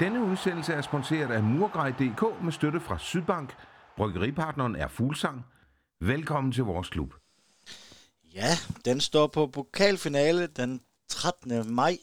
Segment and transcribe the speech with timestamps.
[0.00, 3.54] Denne udsendelse er sponsoreret af Murgrej.dk med støtte fra Sydbank.
[3.96, 5.46] Bryggeripartneren er Fuglsang.
[6.00, 7.14] Velkommen til vores klub.
[8.34, 8.50] Ja,
[8.84, 11.74] den står på pokalfinale den 13.
[11.74, 11.98] maj.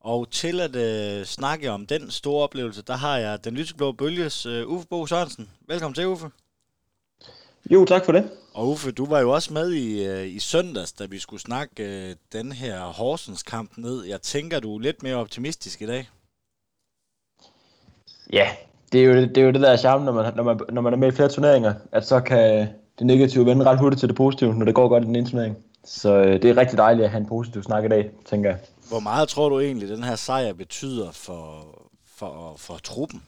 [0.00, 4.46] Og til at øh, snakke om den store oplevelse, der har jeg den lyseblå bølges
[4.46, 5.50] øh, Uffe Bo Sørensen.
[5.68, 6.30] Velkommen til, Uffe.
[7.70, 8.30] Jo, tak for det.
[8.54, 12.08] Og Uffe, du var jo også med i, øh, i søndags, da vi skulle snakke
[12.10, 14.04] øh, den her Horsens kamp ned.
[14.04, 16.08] Jeg tænker, du er lidt mere optimistisk i dag.
[18.32, 18.48] Ja,
[18.92, 20.92] det er jo det, er jo det der charme, når man, når, man, når man
[20.92, 22.68] er med i flere turneringer, at så kan
[22.98, 25.30] det negative vende ret hurtigt til det positive, når det går godt i den ene
[25.30, 25.56] turnering.
[25.84, 28.58] Så øh, det er rigtig dejligt at have en positiv snak i dag, tænker jeg.
[28.88, 31.64] Hvor meget tror du egentlig, den her sejr betyder for,
[32.16, 33.22] for, for truppen?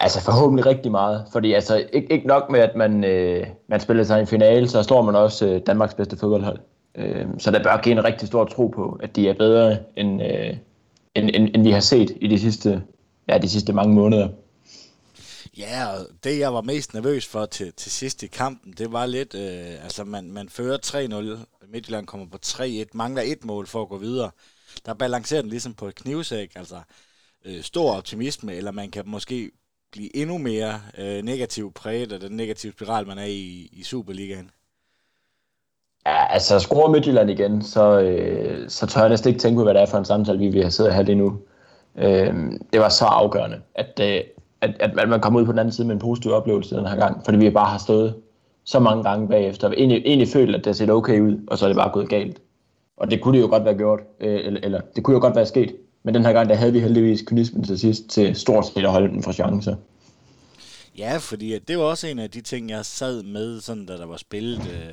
[0.00, 4.04] Altså forhåbentlig rigtig meget, fordi altså ikke, ikke nok med, at man, øh, man spiller
[4.04, 6.58] sig i en finale, så står man også øh, Danmarks bedste fodboldhold.
[6.94, 10.22] Øh, så der bør give en rigtig stor tro på, at de er bedre, end,
[10.22, 10.56] øh,
[11.16, 12.82] end, end, end vi har set i de sidste,
[13.28, 14.28] ja, de sidste mange måneder.
[15.56, 19.06] Ja, og det jeg var mest nervøs for til, til sidst i kampen, det var
[19.06, 23.82] lidt, øh, altså man, man fører 3-0, Midtjylland kommer på 3-1, mangler et mål for
[23.82, 24.30] at gå videre.
[24.86, 26.80] Der balancerer den ligesom på et knivsæk, altså
[27.44, 29.50] øh, stor optimisme, eller man kan måske
[29.92, 34.50] blive endnu mere øh, negativ præget af den negative spiral, man er i i Superligaen.
[36.06, 39.74] Ja, altså scorer Midtjylland igen, så, øh, så tør jeg næsten ikke tænke på, hvad
[39.74, 41.38] det er for en samtale, vi, vi har siddet her lige nu.
[41.96, 42.34] Øh,
[42.72, 44.20] det var så afgørende, at, øh,
[44.60, 46.86] at, at, at man kom ud på den anden side med en positiv oplevelse den
[46.86, 48.14] her gang, fordi vi bare har stået
[48.64, 51.64] så mange gange bagefter, egentlig, egentlig følt, at det har set okay ud, og så
[51.64, 52.40] er det bare gået galt.
[52.96, 55.36] Og det kunne det jo godt være gjort, øh, eller, eller det kunne jo godt
[55.36, 58.66] være sket, men den her gang, der havde vi heldigvis kynismen til sidst til stort
[58.66, 59.76] set at holde den fra chancer.
[60.98, 64.06] Ja, fordi det var også en af de ting, jeg sad med, sådan, da der
[64.06, 64.58] var spillet...
[64.58, 64.92] Øh,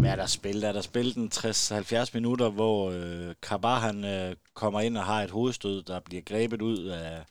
[0.00, 0.64] hvad er der spillet?
[0.64, 5.22] Er der spillet en 60-70 minutter, hvor øh, Kabar, han øh, kommer ind og har
[5.22, 7.22] et hovedstød, der bliver grebet ud af...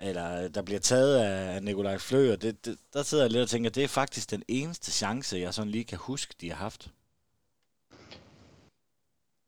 [0.00, 3.48] Eller der bliver taget af Nikolaj Flø, og det, det, der sidder jeg lidt og
[3.48, 6.90] tænker, det er faktisk den eneste chance, jeg sådan lige kan huske, de har haft.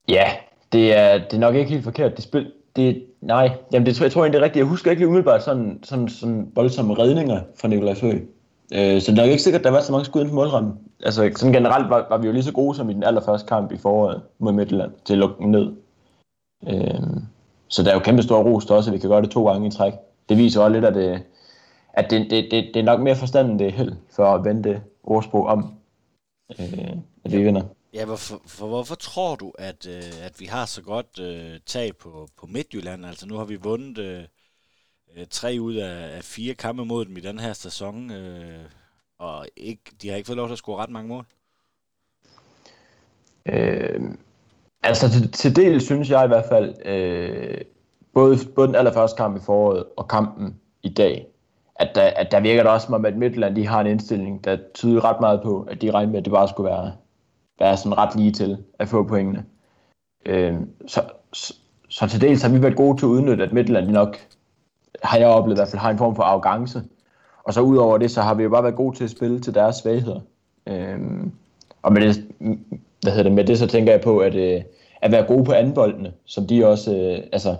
[0.08, 0.32] Ja,
[0.72, 2.16] det er, det er nok ikke helt forkert.
[2.16, 4.60] Det spil, det, nej, jamen det, jeg tror egentlig det er rigtigt.
[4.60, 8.20] Jeg husker ikke lige umiddelbart sådan, sådan, sådan voldsomme redninger fra Nikolaj Flø.
[8.74, 10.34] Øh, så det er nok ikke sikkert, at der var så mange skud inden for
[10.34, 10.78] målrammen.
[11.02, 13.72] Altså sådan generelt var, var vi jo lige så gode som i den allerførste kamp
[13.72, 15.72] i foråret mod Midtjylland til at lukke den ned.
[16.68, 17.22] Øh,
[17.68, 19.68] så der er jo kæmpe stor ros også, at vi kan gøre det to gange
[19.68, 19.92] i træk.
[20.28, 21.22] Det viser også lidt, at det,
[21.92, 24.44] at det, det, det, det er nok mere forstand end det er held for at
[24.44, 25.74] vende det ordsprog om,
[26.60, 27.62] øh, at vi vinder.
[27.94, 31.96] Ja, hvorfor, for hvorfor tror du, at, øh, at vi har så godt øh, tag
[31.96, 33.06] på, på Midtjylland?
[33.06, 34.24] Altså nu har vi vundet øh,
[35.16, 38.64] øh, tre ud af, af fire kampe mod dem i den her sæson, øh,
[39.18, 41.26] og ikke, de har ikke fået lov til at score ret mange mål.
[43.46, 44.00] Øh,
[44.82, 47.60] altså til, til del synes jeg i hvert fald, øh,
[48.14, 51.26] både, både den allerførste kamp i foråret og kampen i dag,
[51.76, 54.44] at der, at der virker det også som om, at Midtland de har en indstilling,
[54.44, 56.92] der tyder ret meget på, at de regner med, at det bare skulle være
[57.58, 59.44] være sådan ret lige til at få pointene.
[60.26, 60.54] Øh,
[60.86, 61.02] så,
[61.32, 61.54] så,
[61.88, 64.18] så til dels har vi været gode til at udnytte, at Midtjylland nok,
[65.02, 66.82] har jeg oplevet i hvert fald, har en form for arrogance.
[67.44, 69.54] Og så udover det, så har vi jo bare været gode til at spille til
[69.54, 70.20] deres svagheder.
[70.66, 71.32] Øhm,
[71.82, 72.24] og med det,
[73.02, 74.62] hvad hedder det, med det så tænker jeg på, at, øh,
[75.02, 77.56] at være gode på anboldene, som de også, øh, altså,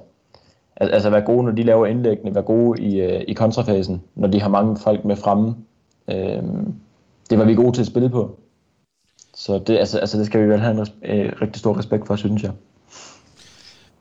[0.76, 4.40] altså være gode, når de laver indlæggene, være gode i, øh, i kontrafasen, når de
[4.40, 5.56] har mange folk med fremme.
[6.08, 6.74] Øhm,
[7.30, 8.38] det var vi gode til at spille på.
[9.34, 12.16] Så det, altså, altså det skal vi vel have en øh, rigtig stor respekt for,
[12.16, 12.52] synes jeg.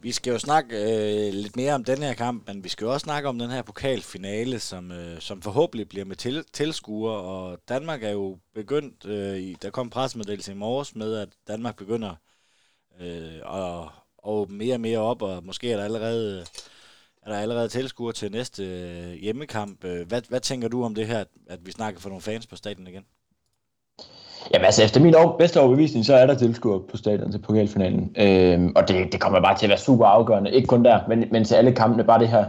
[0.04, 2.94] Vi skal jo snakke øh, lidt mere om den her kamp, men vi skal jo
[2.94, 7.18] også snakke om den her pokalfinale, som, øh, som forhåbentlig bliver med til, tilskuere.
[7.18, 11.76] Og Danmark er jo begyndt, øh, i, der kom pressemeddelelse i morges med, at Danmark
[11.76, 12.16] begynder
[13.00, 16.46] øh, at, og mere og mere op, og måske er der allerede,
[17.22, 19.84] er der allerede tilskuere til næste øh, hjemmekamp.
[19.84, 22.56] Øh, hvad, hvad tænker du om det her, at vi snakker for nogle fans på
[22.56, 23.06] stadion igen?
[24.54, 28.12] Jamen altså, efter min bedste overbevisning, så er der tilskuer på stadion til pokalfinalen.
[28.18, 30.52] Øhm, og det, det kommer bare til at være super afgørende.
[30.52, 32.04] Ikke kun der, men, men til alle kampene.
[32.04, 32.46] Bare det her,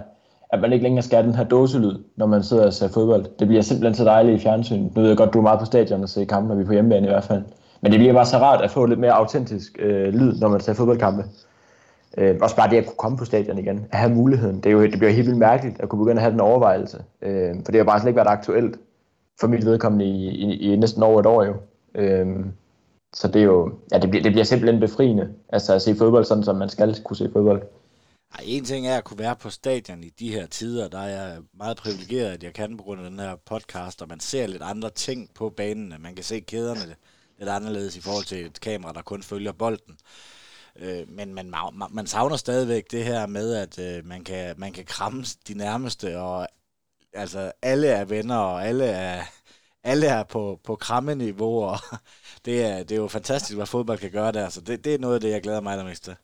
[0.51, 3.27] at man ikke længere skal have den her dåselyd, når man sidder og ser fodbold.
[3.39, 4.95] Det bliver simpelthen så dejligt i fjernsynet.
[4.97, 6.67] Nu ved jeg godt, du er meget på stadion og ser kampe, når vi er
[6.67, 7.43] på hjemmebane i hvert fald.
[7.81, 10.61] Men det bliver bare så rart at få lidt mere autentisk øh, lyd, når man
[10.61, 11.25] ser fodboldkampe.
[12.19, 14.57] Øh, også bare det at kunne komme på stadion igen, at have muligheden.
[14.57, 17.03] Det, er jo, det bliver helt vildt mærkeligt at kunne begynde at have den overvejelse.
[17.23, 18.77] Øh, for det har bare slet ikke været aktuelt
[19.41, 21.55] for mit vedkommende i, i, i næsten over et år jo.
[21.95, 22.53] Øhm,
[23.15, 26.25] så det er jo, ja, det bliver, det bliver simpelthen befriende, altså at se fodbold
[26.25, 27.63] sådan, som man skal kunne se fodbold.
[28.35, 31.09] Ej, en ting er at kunne være på stadion i de her tider, der er
[31.09, 34.47] jeg meget privilegeret, at jeg kan på grund af den her podcast, og man ser
[34.47, 35.95] lidt andre ting på banen.
[35.99, 36.95] Man kan se kæderne
[37.39, 39.97] lidt anderledes i forhold til et kamera, der kun følger bolden.
[40.77, 41.55] Øh, men man,
[41.91, 46.19] man savner stadigvæk det her med, at øh, man, kan, man kan kramme de nærmeste,
[46.19, 46.49] og
[47.13, 49.23] altså alle er venner, og alle er,
[49.85, 51.77] alle er på, på krammeniveau, og
[52.45, 54.49] det er, det er jo fantastisk, hvad fodbold kan gøre der.
[54.49, 56.15] Så det, det er noget af det, jeg glæder mig allermest til.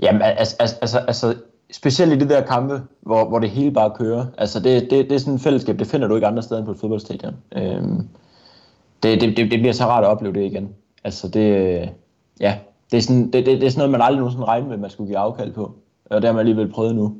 [0.00, 1.36] Jamen, altså, altså, altså
[1.72, 4.26] specielt i de der kampe, hvor, hvor det hele bare kører.
[4.38, 6.66] Altså, det, det, det er sådan et fællesskab, det finder du ikke andre steder end
[6.66, 7.36] på et fodboldstadion.
[7.56, 8.08] Øhm,
[9.02, 10.74] det, det, det, det bliver så rart at opleve det igen.
[11.04, 11.44] Altså, det,
[12.40, 12.58] ja,
[12.90, 14.90] det er, sådan, det, det, det er sådan noget, man aldrig nogensinde regner med, man
[14.90, 15.74] skulle give afkald på.
[16.10, 17.16] Og det har man alligevel prøvet nu.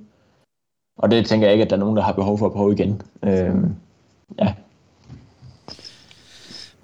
[0.99, 2.73] Og det tænker jeg ikke, at der er nogen, der har behov for at prøve
[2.73, 3.03] igen.
[3.23, 3.75] Øhm,
[4.38, 4.55] ja.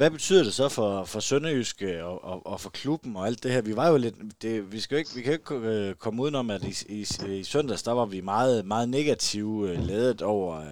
[0.00, 3.42] Hvad betyder det så for, for Sønderjyske øh, og, og, og for klubben og alt
[3.42, 3.60] det her?
[3.60, 6.22] Vi var jo lidt, det, vi, skal jo ikke, vi kan jo ikke øh, komme
[6.22, 7.06] udenom, at i, i,
[7.38, 10.64] i søndags, der var vi meget, meget negative øh, ledet ladet over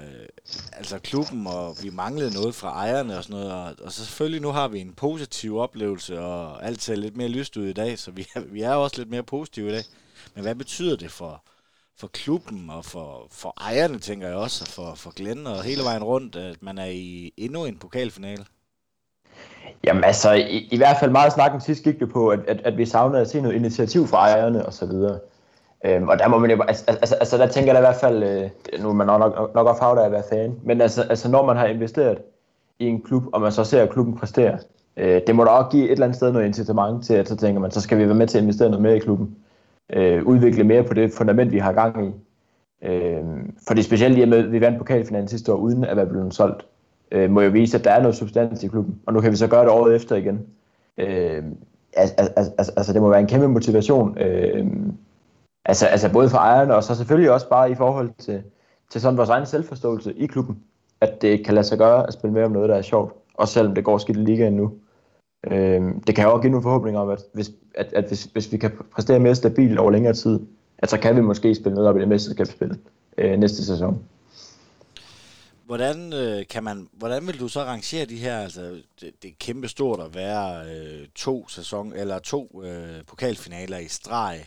[0.73, 3.53] altså klubben, og vi manglede noget fra ejerne og sådan noget.
[3.53, 7.29] Og, og så selvfølgelig nu har vi en positiv oplevelse, og alt ser lidt mere
[7.29, 9.85] lyst ud i dag, så vi er, vi er også lidt mere positive i dag.
[10.35, 11.45] Men hvad betyder det for,
[11.97, 15.83] for klubben og for, for ejerne, tænker jeg også, og for, for Glenn og hele
[15.83, 18.45] vejen rundt, at man er i endnu en pokalfinale?
[19.85, 22.79] Jamen altså, i, i hvert fald meget snakken sidst gik det på, at, at, at
[22.79, 25.19] vi savnede at se noget initiativ fra ejerne og så videre.
[25.85, 27.97] Øhm, og der må man jo, altså, altså, altså, altså der tænker jeg i hvert
[27.97, 31.03] fald, øh, nu er man nok, nok, nok også af at være fan, men altså,
[31.03, 32.19] altså når man har investeret
[32.79, 34.59] i en klub, og man så ser, at klubben præsterer,
[34.97, 37.37] øh, det må da også give et eller andet sted noget incitament til, at så
[37.37, 39.37] tænker man, så skal vi være med til at investere noget mere i klubben.
[39.93, 42.11] Øh, udvikle mere på det fundament, vi har gang i.
[42.87, 43.25] Øh,
[43.69, 46.35] fordi specielt i og med, at vi vandt pokalfinalen sidste år, uden at være blevet
[46.35, 46.67] solgt,
[47.13, 49.01] øh, må jo vise, at der er noget substans i klubben.
[49.07, 50.47] Og nu kan vi så gøre det året efter igen.
[50.99, 51.45] Øh,
[51.97, 54.19] altså, altså, altså, det må være en kæmpe motivation.
[54.19, 54.67] Øh,
[55.65, 58.43] altså, altså både for ejerne, og så selvfølgelig også bare i forhold til,
[58.91, 60.59] til sådan vores egen selvforståelse i klubben.
[61.01, 63.13] At det kan lade sig gøre at spille med om noget, der er sjovt.
[63.35, 64.73] Også selvom det går skidt i ligaen nu.
[65.51, 68.53] Øh, det kan jo også give nogle forhåbninger om, at, hvis, at, at hvis, hvis
[68.53, 70.41] vi kan præstere mere stabilt over længere tid,
[70.79, 72.79] at så kan vi måske spille noget op i det mesterskabsspil
[73.19, 74.03] øh, næste sæson.
[75.69, 78.63] Hvordan øh, kan man, hvordan vil du så rangere de her, altså
[79.01, 83.89] det, det er kæmpe stort at være øh, to sæson, eller to øh, pokalfinaler i
[83.89, 84.45] streg.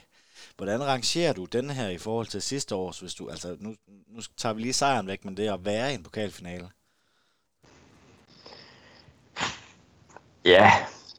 [0.57, 3.75] Hvordan rangerer du den her i forhold til sidste års, hvis du, altså nu,
[4.07, 6.69] nu tager vi lige sejren væk, men det er at være i en pokalfinale?
[10.45, 10.71] Ja,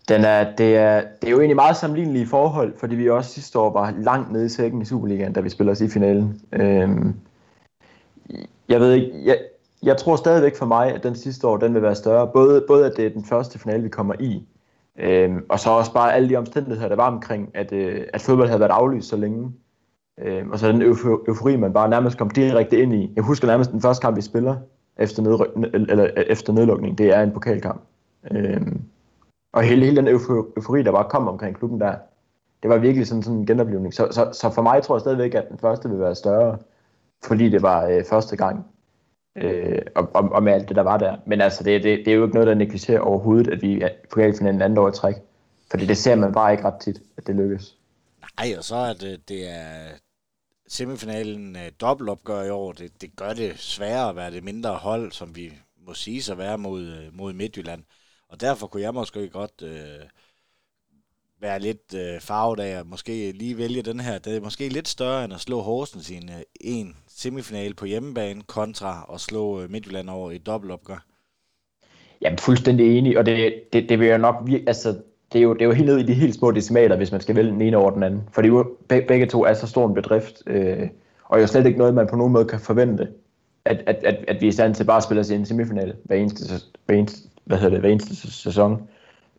[0.09, 3.59] den er, det, er, det er jo egentlig meget sammenlignelige forhold, fordi vi også sidste
[3.59, 6.43] år var langt nede i sækken i Superligaen, da vi spiller os i finalen.
[6.53, 7.15] Øhm,
[8.69, 9.39] jeg ved ikke, jeg,
[9.83, 12.31] jeg tror stadigvæk for mig, at den sidste år, den vil være større.
[12.35, 14.47] Både, både at det er den første finale, vi kommer i,
[14.99, 18.49] øhm, og så også bare alle de omstændigheder, der var omkring, at, øh, at fodbold
[18.49, 19.53] havde været aflyst så længe.
[20.19, 23.13] Øhm, og så den eufori, man bare nærmest kom direkte ind i.
[23.17, 24.57] Jeg husker nærmest den første kamp, vi spiller
[24.99, 26.99] efter, nedry- eller, øh, efter nedlukning.
[26.99, 27.83] Det er en pokalkamp.
[28.31, 28.81] Øhm,
[29.53, 31.95] og hele, hele den eufori, der bare kom omkring klubben der,
[32.63, 33.95] det var virkelig sådan, sådan en genoplevning.
[33.95, 36.59] Så, så, så for mig tror jeg stadigvæk, at den første vil være større,
[37.25, 38.67] fordi det var øh, første gang
[39.37, 41.17] øh, og, og, og med alt det, der var der.
[41.27, 43.89] Men altså, det, det, det er jo ikke noget, der negligerer overhovedet, at vi er
[43.89, 45.15] på pokalfinalen andet år i træk.
[45.71, 47.77] Fordi det ser man bare ikke ret tit, at det lykkes.
[48.39, 49.89] Nej, og så er det, det er
[50.69, 52.73] semifinalen uh, dobbeltopgør i år.
[52.73, 55.53] Det, det gør det sværere at være det mindre hold, som vi
[55.87, 57.85] må sige sig være mod, øh, mod Midtjylland.
[58.29, 60.09] Og derfor kunne jeg måske godt uh,
[61.41, 64.19] være lidt uh, farvet af at måske lige vælge den her.
[64.19, 68.43] Det er måske lidt større end at slå Horsens i en, en semifinale på hjemmebane
[68.47, 71.05] kontra at slå øh, Midtjylland over i dobbeltopgør?
[72.21, 74.89] Jeg er fuldstændig enig, og det, det, det vil jeg nok altså,
[75.33, 77.21] det er, jo, det er jo helt ned i de helt små decimaler, hvis man
[77.21, 78.23] skal vælge den ene over den anden.
[78.33, 78.49] Fordi
[78.89, 80.89] begge to er så stor en bedrift, øh,
[81.25, 83.09] og jo slet ikke noget, man på nogen måde kan forvente,
[83.65, 85.47] at, at, at, at vi er i stand til bare at spille os i en
[85.47, 88.89] semifinale hver eneste, hver eneste, hvad hedder det, hver eneste sæson.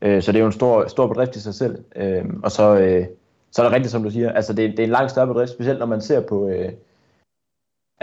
[0.02, 1.78] Øh, så det er jo en stor, stor bedrift i sig selv.
[1.96, 3.06] Øh, og så, øh,
[3.52, 5.52] så er det rigtigt, som du siger, altså det, det er en langt større bedrift,
[5.52, 6.72] specielt når man ser på, øh,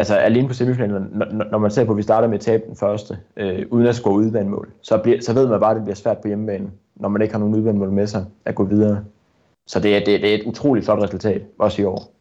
[0.00, 2.62] altså alene på semifinalen, når, når man ser på, at vi starter med at tabe
[2.66, 5.85] den første, øh, uden at score udvandmål, så, bliver, så ved man bare, at det
[5.85, 9.04] bliver svært på hjemmebane, når man ikke har nogen udvandmål med sig at gå videre.
[9.66, 12.12] Så det er, det, det er et utroligt flot resultat, også i år.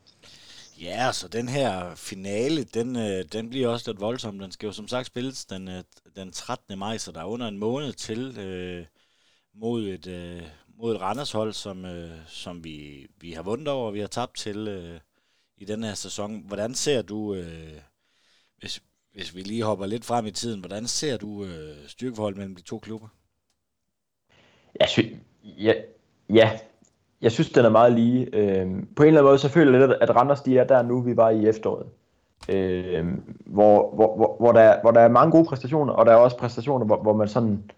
[0.81, 4.39] Ja, så den her finale, den, øh, den bliver også lidt voldsom.
[4.39, 5.83] Den skal jo som sagt spilles den, øh,
[6.15, 6.79] den 13.
[6.79, 8.85] maj, så der er under en måned til øh,
[9.55, 10.41] mod et, øh,
[10.77, 14.67] mod et Randershold, som, øh, som vi, vi har vundet over, vi har tabt til,
[14.67, 14.99] øh,
[15.59, 16.43] i den her sæson.
[16.47, 17.81] Hvordan ser du, øh,
[18.59, 22.55] hvis, hvis vi lige hopper lidt frem i tiden, hvordan ser du øh, styrkeforholdet mellem
[22.55, 23.07] de to klubber?
[24.79, 25.73] Jeg synes, ja,
[26.29, 26.59] ja,
[27.21, 28.35] jeg synes, den er meget lige.
[28.35, 30.81] Øh, på en eller anden måde, så føler jeg lidt, at Randers de er der
[30.81, 31.85] nu, vi var i efteråret.
[32.49, 33.05] Øh,
[33.45, 36.37] hvor, hvor, hvor, hvor, der, hvor der er mange gode præstationer, og der er også
[36.37, 37.71] præstationer, hvor, hvor man sådan,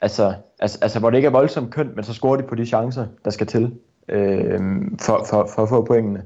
[0.00, 2.66] altså, altså, altså hvor det ikke er voldsomt kønt, men så scorer de på de
[2.66, 3.78] chancer, der skal til.
[4.08, 4.60] øh,
[5.00, 6.24] for, for, for at få pointene.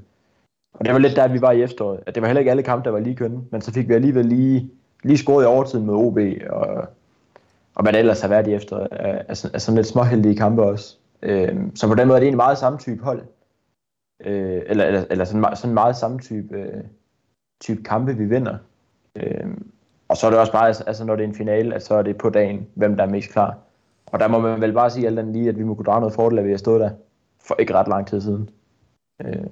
[0.79, 2.01] Og det var lidt der, vi var i efteråret.
[2.07, 3.95] At det var heller ikke alle kampe, der var lige kønne, men så fik vi
[3.95, 4.71] alligevel lige,
[5.03, 6.19] lige scoret i overtiden med OB,
[6.51, 6.89] og,
[7.75, 10.63] og hvad det ellers har været i efteråret, af, af, af sådan lidt småheldige kampe
[10.63, 10.97] også.
[11.23, 13.23] Øh, så på den måde er det egentlig meget samme type hold.
[14.25, 16.85] Øh, eller, eller, eller sådan, sådan meget samme type, øh,
[17.61, 18.57] type kampe, vi vinder.
[19.17, 19.47] Øh,
[20.09, 22.03] og så er det også bare, altså når det er en finale, at så er
[22.03, 23.59] det på dagen, hvem der er mest klar.
[24.07, 26.01] Og der må man vel bare sige alt andet lige, at vi må kunne drage
[26.01, 26.91] noget fordel, at vi har stået der
[27.41, 28.51] for ikke ret lang tid siden.
[29.25, 29.47] Øh,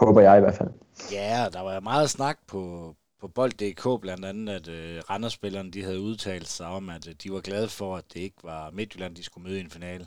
[0.00, 0.68] håber jeg i hvert fald.
[1.12, 6.00] Ja, der var meget snak på, på Bold.dk blandt andet, at uh, Randers-spillerne de havde
[6.00, 9.24] udtalt sig om, at uh, de var glade for, at det ikke var Midtjylland, de
[9.24, 10.06] skulle møde i en finale.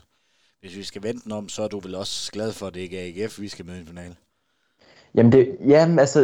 [0.60, 2.80] Hvis vi skal vente den om, så er du vel også glad for, at det
[2.80, 4.14] ikke er AGF, vi skal møde i en finale?
[5.14, 6.20] Jamen, det, jamen altså,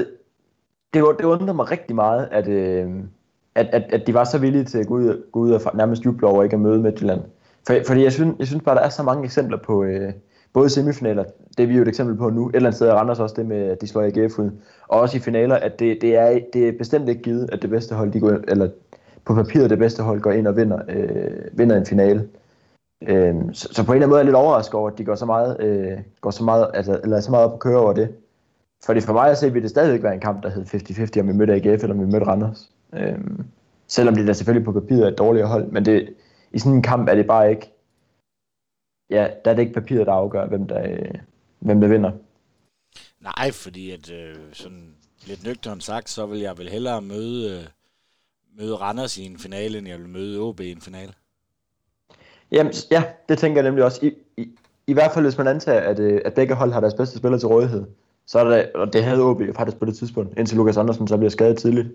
[0.94, 2.90] det, det undrer mig rigtig meget, at, øh,
[3.54, 6.04] at, at, at de var så villige til at gå ud, gå ud og nærmest
[6.04, 7.20] juble over ikke at møde Midtjylland.
[7.66, 10.12] For, fordi jeg synes, jeg synes bare, der er så mange eksempler på, øh,
[10.52, 11.24] både semifinaler,
[11.56, 13.46] det er vi jo et eksempel på nu, et eller andet sted Randers også det
[13.46, 14.50] med, at de slår AGF ud,
[14.88, 17.70] og også i finaler, at det, det, er, det er bestemt ikke givet, at det
[17.70, 18.68] bedste hold, de går, eller
[19.24, 22.28] på papiret det bedste hold går ind og vinder, øh, vinder en finale.
[23.08, 25.04] Øh, så, så, på en eller anden måde er jeg lidt overrasket over, at de
[25.04, 27.92] går så meget, øh, går så meget, altså, eller så meget op at køre over
[27.92, 28.08] det.
[28.84, 30.64] Fordi for mig at se, vil det stadigvæk være en kamp, der hed
[31.16, 32.70] 50-50, om vi mødte AGF eller om vi mødte Randers.
[32.94, 33.18] Øh,
[33.88, 36.08] selvom det da selvfølgelig på papiret er et dårligere hold, men det,
[36.52, 37.72] i sådan en kamp er det bare ikke,
[39.10, 41.14] ja, der er det ikke papiret, der afgør, hvem der, øh,
[41.58, 42.12] hvem der vinder.
[43.20, 44.94] Nej, fordi at øh, sådan
[45.26, 47.64] lidt nøgternt sagt, så vil jeg vel hellere møde, øh,
[48.58, 51.12] møde Randers i en finale, end jeg vil møde OB i en finale.
[52.52, 54.06] Jamen, ja, det tænker jeg nemlig også.
[54.06, 54.48] I, i,
[54.86, 57.40] i hvert fald, hvis man antager, at, øh, at begge hold har deres bedste spillere
[57.40, 57.84] til rådighed,
[58.26, 61.16] så er det, og det havde OB faktisk på det tidspunkt, indtil Lukas Andersen så
[61.16, 61.88] bliver skadet tidligt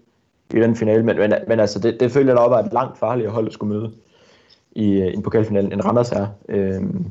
[0.54, 1.04] i den finale.
[1.04, 3.54] Men, men, men altså, det, det følger da op af et langt farligere hold at
[3.54, 3.94] skulle møde
[4.76, 6.28] i, øh, en pokalfinale, end Randers er.
[6.50, 7.06] Øhm,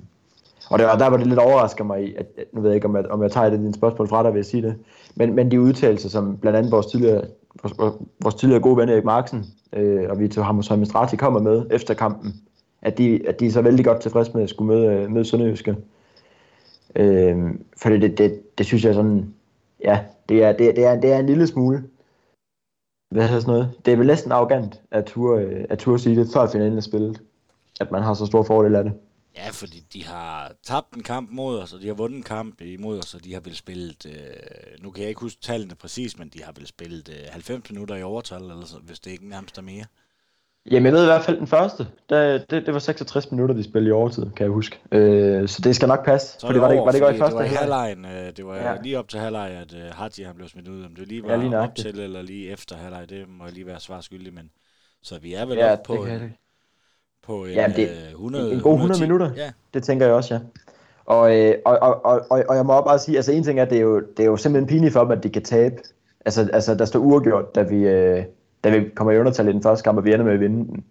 [0.70, 2.96] og det var, der var det lidt overrasker mig at, nu ved jeg ikke, om
[2.96, 4.74] jeg, om jeg tager det din spørgsmål fra dig, vil jeg sige det,
[5.14, 7.24] men, men de udtalelser, som blandt andet vores tidligere,
[7.62, 11.94] vores, vores tidligere gode ven Erik Marksen øh, og Vito Hamus Administrati kommer med efter
[11.94, 12.34] kampen,
[12.82, 15.24] at de, at de er så vældig godt tilfredse med at skulle møde, øh, møde
[15.24, 15.76] Sønderjyske.
[16.96, 17.38] Øh,
[17.82, 19.34] fordi det, det, det synes jeg sådan,
[19.84, 21.84] ja, det er, det, det er, det er en lille smule,
[23.10, 26.16] hvad hedder sådan noget, det er vel næsten arrogant at turde, øh, at turde sige
[26.16, 27.22] det, før finalen er spillet,
[27.80, 28.92] at man har så stor fordel af det.
[29.36, 32.60] Ja, fordi de har tabt en kamp mod os, og de har vundet en kamp
[32.60, 36.18] imod os, og de har vel spillet, øh, nu kan jeg ikke huske tallene præcis,
[36.18, 39.28] men de har vel spillet øh, 90 minutter i overtal, eller så, hvis det ikke
[39.28, 39.84] nærmest er mere.
[40.70, 41.86] Jamen, jeg ved i hvert fald den første.
[42.10, 44.78] Det, det, det var 66 minutter, de spillede i overtid, kan jeg huske.
[44.92, 46.40] Øh, så det skal nok passe.
[46.40, 48.46] Så det var, det, var det ikke var i første det var halvlejen, øh, det
[48.46, 48.76] var ja.
[48.82, 50.84] lige op til halvleg, at øh, Hadji han blev smidt ud.
[50.84, 53.52] Om det lige var ja, lige op til eller lige efter halvleg, det må jeg
[53.52, 54.50] lige være svar skyldig, men
[55.02, 56.34] så vi er vel ja, op på, en,
[57.26, 59.02] på en, ja, det, 100, en god 100 110.
[59.02, 59.30] minutter.
[59.36, 59.50] Ja.
[59.74, 60.40] Det tænker jeg også, ja.
[61.06, 63.64] Og, øh, og, og, og, og, og jeg må bare sige, altså en ting er,
[63.64, 65.76] det er jo, det er jo simpelthen pinligt for dem, at de kan tabe.
[66.24, 68.24] Altså, altså der står uafgjort, da vi, øh,
[68.64, 70.56] da vi kommer i undertal i den første kamp, og vi ender med at vinde
[70.56, 70.84] den.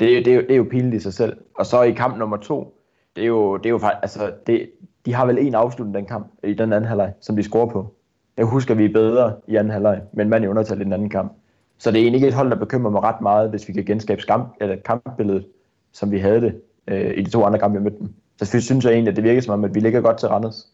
[0.00, 1.36] Det, er, det, er, det er jo pinligt i sig selv.
[1.54, 2.80] Og så i kamp nummer to,
[3.16, 4.70] det er jo, det er jo faktisk, altså, det,
[5.06, 7.94] de har vel en afslutning den kamp, i den anden halvleg, som de scorer på.
[8.36, 11.10] Jeg husker, vi er bedre i anden halvleg, men man i undertal i den anden
[11.10, 11.32] kamp.
[11.78, 13.84] Så det er egentlig ikke et hold, der bekymrer mig ret meget, hvis vi kan
[13.84, 15.46] genskabe skam, eller kampbilledet,
[15.94, 18.14] som vi havde det øh, i de to andre kampe, vi mødte dem.
[18.42, 20.68] Så synes jeg egentlig, at det virker som om, at vi ligger godt til Randers.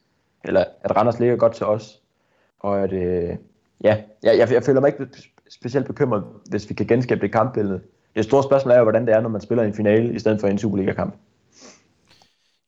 [0.45, 2.03] Eller at Randers ligger godt til os.
[2.61, 3.37] Og at, øh,
[3.85, 5.07] ja, jeg, jeg, jeg føler mig ikke
[5.51, 7.81] specielt bekymret, hvis vi kan genskabe det kampbillede.
[8.17, 10.41] Det store spørgsmål er jo, hvordan det er, når man spiller en finale, i stedet
[10.41, 11.15] for en Superliga-kamp.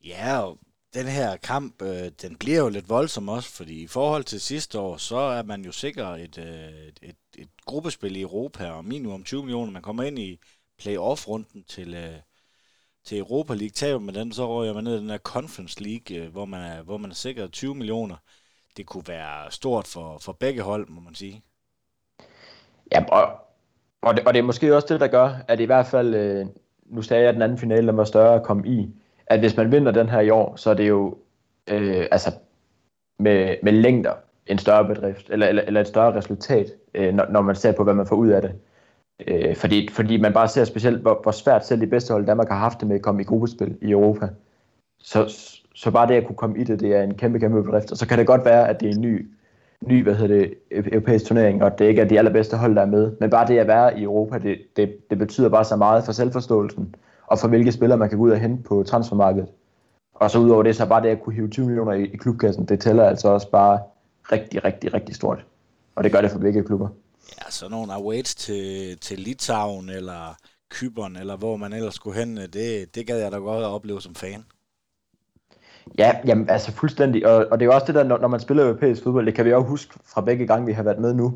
[0.04, 0.58] Ja, og
[0.94, 4.78] den her kamp, øh, den bliver jo lidt voldsom også, fordi i forhold til sidste
[4.78, 8.84] år, så er man jo sikker et, øh, et, et, et gruppespil i Europa, og
[8.84, 9.72] minimum 20 millioner.
[9.72, 10.40] Man kommer ind i
[10.78, 12.14] playoff-runden til, øh,
[13.04, 16.16] til Europa League, taber man den, så rører man ned i den her Conference League,
[16.16, 18.16] øh, hvor man er, hvor man er sikret 20 millioner.
[18.76, 21.42] Det kunne være stort for, for begge hold, må man sige.
[22.92, 23.38] Ja, og,
[24.02, 26.46] og, det, og det er måske også det, der gør, at i hvert fald, øh,
[26.86, 28.90] nu sagde jeg, at den anden finale der var større at komme i,
[29.26, 31.18] at hvis man vinder den her i år, så er det jo
[31.70, 32.32] øh, altså
[33.18, 34.14] med, med længder
[34.46, 37.84] en større bedrift, eller, eller, eller et større resultat, øh, når, når man ser på,
[37.84, 38.52] hvad man får ud af det.
[39.26, 42.48] Øh, fordi, fordi man bare ser specielt, hvor, hvor svært selv de bedste hold Danmark
[42.48, 44.28] har haft det med at komme i gruppespil i Europa.
[44.98, 45.36] Så,
[45.74, 47.90] så bare det at kunne komme i det, det er en kæmpe, kæmpe bedrift.
[47.90, 49.30] Og så kan det godt være, at det er en ny
[49.86, 52.86] ny hvad hedder det, europæisk turnering, og det ikke er de allerbedste hold, der er
[52.86, 53.12] med.
[53.20, 56.12] Men bare det at være i Europa, det, det, det betyder bare så meget for
[56.12, 56.94] selvforståelsen,
[57.26, 59.48] og for hvilke spillere man kan gå ud og hente på transfermarkedet.
[60.14, 62.64] Og så udover det, så bare det at kunne hive 20 millioner i, i klubkassen,
[62.64, 63.80] det tæller altså også bare
[64.32, 65.46] rigtig, rigtig, rigtig stort.
[65.94, 66.88] Og det gør det for begge klubber.
[67.28, 70.34] Ja, så nogle awaits til, til Litauen eller
[70.70, 73.70] Kyberen, eller hvor man ellers skulle hen, øh, det, det gad jeg da godt at
[73.70, 74.44] opleve som fan.
[75.98, 77.26] Ja, jamen, altså fuldstændig.
[77.26, 79.34] Og, og det er jo også det der, når, når man spiller europæisk fodbold, det
[79.34, 81.34] kan vi også huske fra begge gange, vi har været med nu.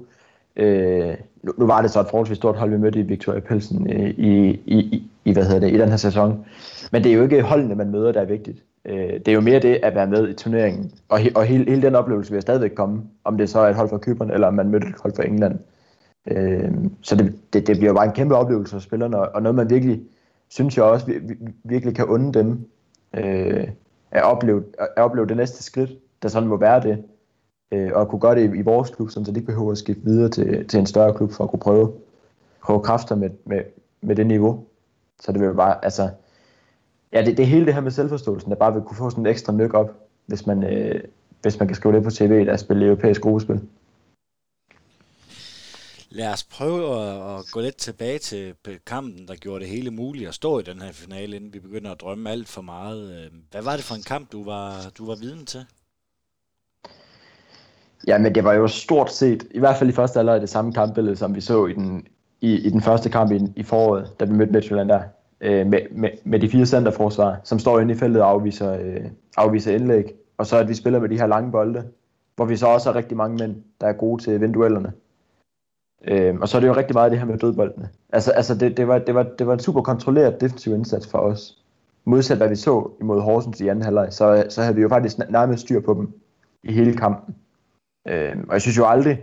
[0.57, 3.91] Øh, nu, nu var det så et forholdsvis stort hold, vi mødte i Victoria Pelsen
[3.91, 6.47] øh, i, i, i, i, hvad hedder det, i den her sæson.
[6.93, 8.63] Men det er jo ikke holdene, man møder, der er vigtigt.
[8.85, 10.93] Øh, det er jo mere det at være med i turneringen.
[11.09, 13.77] Og, he, og hele, hele den oplevelse vil stadigvæk komme, om det så er et
[13.77, 15.59] hold fra Kypern, eller om man mødte et hold fra England.
[16.27, 19.71] Øh, så det, det, det bliver bare en kæmpe oplevelse for spillerne, og noget man
[19.71, 20.03] virkelig,
[20.49, 21.21] synes jeg også,
[21.65, 22.69] virkelig kan unde dem,
[23.15, 23.69] øh,
[24.11, 25.91] at, opleve, at opleve det næste skridt,
[26.23, 27.05] der sådan må være det,
[27.73, 30.05] øh, og kunne gøre det i, i vores klub, så de ikke behøver at skifte
[30.05, 31.93] videre til, til en større klub, for at kunne prøve,
[32.63, 33.61] prøve kræfter med, med,
[34.01, 34.65] med det niveau.
[35.21, 36.11] Så det vil bare, altså,
[37.13, 39.31] ja, det, det hele det her med selvforståelsen, der bare vil kunne få sådan et
[39.31, 39.93] ekstra nyk op,
[40.27, 41.01] hvis man, øh,
[41.43, 43.61] hvis man kan skrive det på tv, der spiller europæisk gruppespil.
[46.17, 48.55] Lad os prøve at, at gå lidt tilbage til
[48.87, 51.91] kampen, der gjorde det hele muligt at stå i den her finale, inden vi begynder
[51.93, 53.11] at drømme alt for meget.
[53.11, 55.65] Øh, hvad var det for en kamp, du var, du var viden til?
[58.07, 60.73] Ja, men det var jo stort set, i hvert fald i første alder, det samme
[60.73, 62.07] kampbillede, som vi så i den,
[62.41, 65.03] i, i den første kamp i, i foråret, da vi mødte Midtjylland der,
[65.41, 69.05] øh, med, med, med de fire centerforsvar, som står inde i feltet og afviser, øh,
[69.37, 70.05] afviser indlæg,
[70.39, 71.85] og så at vi spiller med de her lange bolde,
[72.37, 74.93] hvor vi så også har rigtig mange mænd, der er gode til vinduellerne.
[76.07, 77.89] Øh, og så er det jo rigtig meget det her med dødboldene.
[78.13, 81.19] Altså, altså det, det, var, det, var, det var en super kontrolleret defensiv indsats for
[81.19, 81.59] os.
[82.05, 85.19] Modsat hvad vi så imod Horsens i anden halvleg, så, så havde vi jo faktisk
[85.31, 86.09] nærmest styr på dem
[86.63, 87.35] i hele kampen.
[88.09, 89.23] Øh, og jeg synes jo aldrig,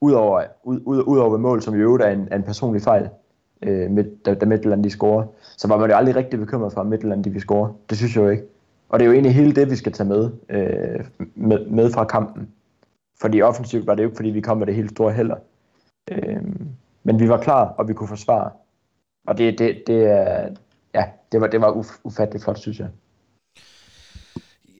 [0.00, 3.08] udover, ud, ud, ud over mål, som i øvrigt er en, er en personlig fejl,
[3.62, 5.26] øh, med, da, da Midtjylland de scorer,
[5.56, 7.72] så var man jo aldrig rigtig bekymret for, at Midtjylland de vil score.
[7.90, 8.44] Det synes jeg jo ikke.
[8.88, 12.04] Og det er jo egentlig hele det, vi skal tage med, øh, med, med fra
[12.04, 12.48] kampen.
[13.20, 15.36] Fordi offensivt var det jo ikke, fordi vi kom med det helt store heller.
[16.10, 16.42] Øh,
[17.02, 18.50] men vi var klar, og vi kunne forsvare.
[19.26, 19.94] Og det, det, det,
[20.94, 22.88] ja, det var, det var uf, ufatteligt flot, synes jeg.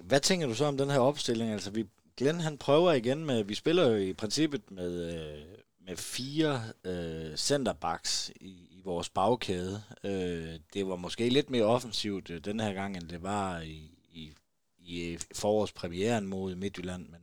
[0.05, 1.53] Hvad tænker du så om den her opstilling?
[1.53, 5.45] Altså, vi, Glenn han prøver igen med, vi spiller jo i princippet med, øh,
[5.87, 9.83] med fire øh, centerbacks i, i vores bagkæde.
[10.05, 13.91] Øh, det var måske lidt mere offensivt øh, den her gang, end det var i,
[14.13, 14.33] i,
[14.79, 17.21] i forårspremieren mod Midtjylland, men,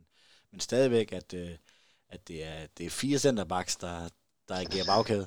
[0.50, 1.50] men stadigvæk, at, øh,
[2.12, 3.96] at det, er, det er fire centerbacks, der,
[4.48, 5.26] der agerer bagkæde.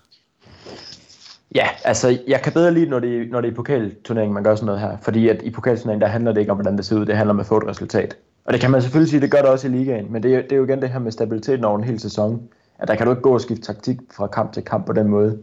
[1.56, 4.56] Ja, altså jeg kan bedre lide, når det, når det er i pokalturneringen, man gør
[4.56, 4.98] sådan noget her.
[5.02, 7.34] Fordi at i pokalturneringen, der handler det ikke om, hvordan det ser ud, det handler
[7.34, 8.18] om at få et resultat.
[8.46, 10.42] Og det kan man selvfølgelig sige, det gør det også i ligaen, men det er,
[10.42, 12.50] det er jo igen det her med stabiliteten over en hel sæson.
[12.80, 15.08] At der kan du ikke gå og skifte taktik fra kamp til kamp på den
[15.08, 15.42] måde.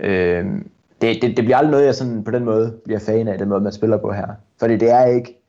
[0.00, 0.44] Øh,
[1.00, 3.48] det, det, det bliver aldrig noget, jeg sådan på den måde bliver fan af, den
[3.48, 4.26] måde, man spiller på her.
[4.58, 5.42] Fordi det er ikke,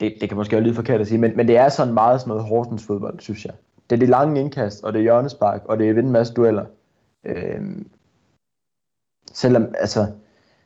[0.00, 2.20] det, det kan måske også lyde forkert at sige, men, men det er sådan meget
[2.20, 3.54] sådan noget Horsens fodbold, synes jeg.
[3.90, 6.34] Det er de lange indkast, og det er hjørnespark, og det er vinde en masse
[6.34, 6.64] dueller.
[7.24, 7.62] Øh,
[9.32, 10.06] selvom, altså,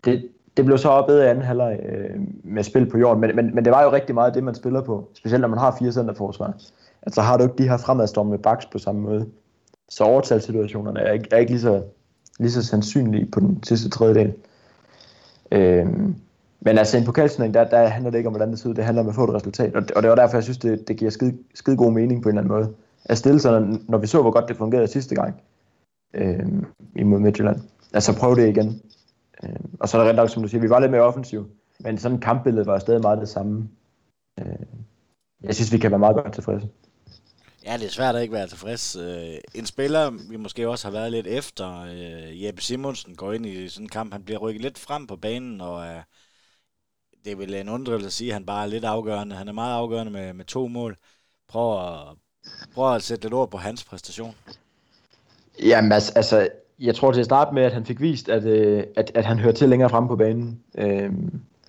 [0.04, 3.54] det, det blev så bedre i anden halvleg øh, med spil på jorden, men, men,
[3.54, 5.92] men det var jo rigtig meget det, man spiller på, specielt når man har fire
[5.92, 6.54] centerforsvar.
[7.02, 9.28] Altså har du ikke de her fremadstormende baks på samme måde.
[9.88, 11.82] Så overtalssituationerne er ikke, er ikke lige, så,
[12.38, 14.34] lige så sandsynlige på den sidste tredjedel.
[15.52, 15.86] Øh,
[16.60, 18.84] men altså en pokalsnæng, der, der handler det ikke om, hvordan det ser ud, det
[18.84, 19.76] handler om at få et resultat.
[19.76, 22.22] Og det, og det var derfor, jeg synes, det, det giver skide, skide god mening
[22.22, 22.74] på en eller anden måde
[23.08, 25.40] af stillelserne, når, vi så, hvor godt det fungerede sidste gang
[26.14, 26.46] øh,
[26.96, 27.60] imod Midtjylland.
[27.92, 28.82] Altså prøv det igen.
[29.42, 31.50] Øh, og så er der rent nok, som du siger, vi var lidt mere offensiv,
[31.80, 33.68] men sådan kampbilledet var stadig meget det samme.
[34.40, 34.46] Øh,
[35.42, 36.68] jeg synes, vi kan være meget godt tilfredse.
[37.64, 38.96] Ja, det er svært at ikke være tilfreds.
[38.96, 43.46] Øh, en spiller, vi måske også har været lidt efter, øh, Jeppe Simonsen, går ind
[43.46, 44.12] i sådan en kamp.
[44.12, 46.02] Han bliver rykket lidt frem på banen, og øh,
[47.24, 49.36] det er vel en undrelse at sige, at han bare er lidt afgørende.
[49.36, 50.96] Han er meget afgørende med, med to mål.
[51.48, 52.16] Prøv at,
[52.74, 54.34] prøv at sætte lidt ord på hans præstation.
[55.62, 56.48] Jamen altså, altså,
[56.80, 59.38] jeg tror til at starte med, at han fik vist, at, øh, at, at han
[59.38, 60.60] hører til længere frem på banen.
[60.78, 61.12] Øh,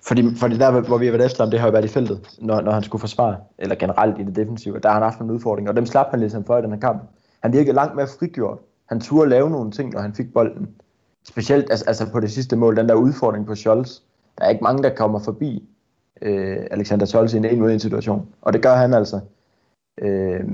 [0.02, 2.20] fordi, fordi der, hvor vi har været efter ham, det har jo været i feltet,
[2.38, 5.30] når, når han skulle forsvare, eller generelt i det defensive, der har han haft en
[5.30, 7.02] udfordring, og dem slap han ligesom for i den her kamp.
[7.40, 8.58] Han virkede langt mere frigjort.
[8.86, 10.68] Han turde lave nogle ting, når han fik bolden.
[11.24, 13.98] Specielt altså, altså på det sidste mål, den der udfordring på Scholz.
[14.38, 15.68] Der er ikke mange, der kommer forbi
[16.22, 18.28] øh, Alexander Scholz i en mod en situation.
[18.42, 19.20] Og det gør han altså.
[19.98, 20.44] Øh,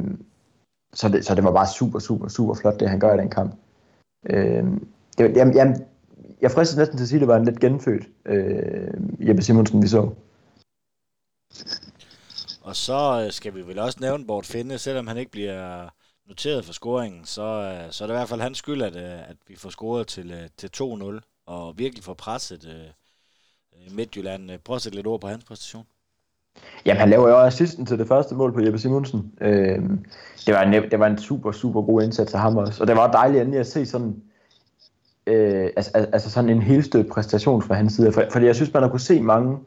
[0.93, 3.31] så, det, så det var bare super, super, super flot, det han gør i den
[3.31, 3.55] kamp.
[4.31, 4.65] Øh,
[5.19, 5.77] det, jamen, jamen,
[6.41, 9.83] jeg fristes næsten til at sige, at det var en lidt genfødt øh, Jeppe Simonsen,
[9.83, 10.11] vi så.
[12.63, 15.89] Og så øh, skal vi vel også nævne Bort Finde, selvom han ikke bliver
[16.29, 19.31] noteret for scoringen, så, øh, så er det i hvert fald hans skyld, at, øh,
[19.31, 24.59] at vi får scoret til, til 2-0, og virkelig får presset øh, Midtjylland.
[24.59, 25.87] Prøv at sætte lidt ord på hans præstation.
[26.87, 29.33] Jamen, han laver jo assisten til det første mål på Jeppe Simonsen.
[29.41, 29.79] Øh,
[30.47, 32.83] det, var en, det var en super, super god indsats af ham også.
[32.83, 34.17] Og det var dejligt endelig at se sådan,
[35.27, 38.13] øh, altså, altså sådan en helstødt præstation fra hans side.
[38.13, 39.59] For, fordi jeg synes, man har kunne se mange,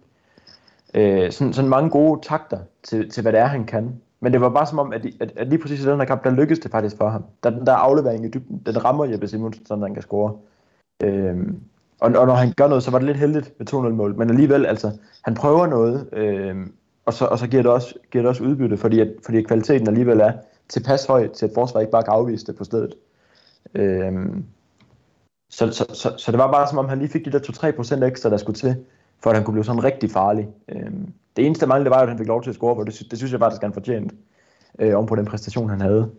[0.94, 4.02] Øh, sådan, sådan mange gode takter til, til, hvad det er, han kan.
[4.20, 6.24] Men det var bare som om, at, at, at lige præcis i den her kamp,
[6.24, 7.24] der lykkedes det faktisk for ham.
[7.44, 10.34] Der, der aflevering i dybden, den rammer Jeppe Simonsen, sådan han kan score.
[11.04, 11.38] Øh,
[12.00, 14.16] og, og når han gør noget, så var det lidt heldigt med 2-0-mål.
[14.18, 14.92] Men alligevel, altså,
[15.24, 16.56] han prøver noget, øh,
[17.10, 19.88] og, så, og så giver det også, giver det også udbytte, fordi, at, fordi kvaliteten
[19.88, 20.32] alligevel er
[20.68, 22.96] tilpas høj til, at forsvaret ikke bare kan afvise det på stedet.
[23.76, 24.46] Øhm,
[25.50, 27.40] så, så, så, så det var bare som om, han lige fik de der
[28.00, 28.76] 2-3% ekstra, der skulle til,
[29.24, 30.48] for at han kunne blive sådan rigtig farlig.
[30.70, 33.08] Øhm, det eneste mangel, det var at han fik lov til at score, for det,
[33.10, 34.14] det synes jeg faktisk, han fortjent,
[34.80, 36.12] øh, om på den præstation, han havde.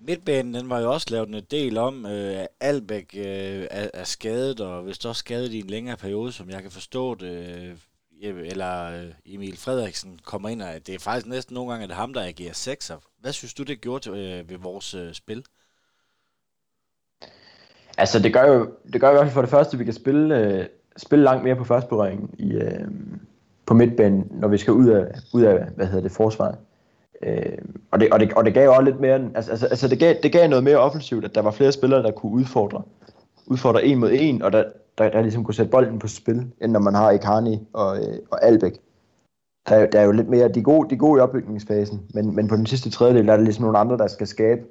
[0.00, 2.06] Midtbanen, den var jo også lavet en del om.
[2.06, 6.50] Øh, Albæk øh, er, er skadet, og hvis også skadet i en længere periode, som
[6.50, 7.76] jeg kan forstå det, øh,
[8.22, 11.94] eller øh, Emil Frederiksen kommer ind, og det er faktisk næsten nogle gange, at det
[11.94, 12.96] er ham, der agerer sekser.
[13.20, 15.44] Hvad synes du, det gjorde til, øh, ved vores øh, spil?
[17.98, 20.38] Altså, det gør jo, det gør jo også for det første, at vi kan spille,
[20.38, 22.88] øh, spille langt mere på førstberøringen i, øh,
[23.66, 26.58] på midtbanen, når vi skal ud af, ud af hvad hedder det, forsvaret.
[27.22, 27.58] Øh,
[27.90, 30.14] og, det, og, det, og det gav også lidt mere, altså, altså, altså det, gav,
[30.22, 32.82] det gav noget mere offensivt, at der var flere spillere, der kunne udfordre,
[33.46, 34.64] udfordre en mod en, og der,
[34.98, 38.18] der, der ligesom kunne sætte bolden på spil, end når man har Ikani og, øh,
[38.30, 38.72] og Albæk.
[39.68, 42.36] Der, der er jo lidt mere, de er gode, de er gode i opbygningsfasen, men,
[42.36, 44.62] men på den sidste tredjedel, der er der ligesom nogle andre, der skal skabe,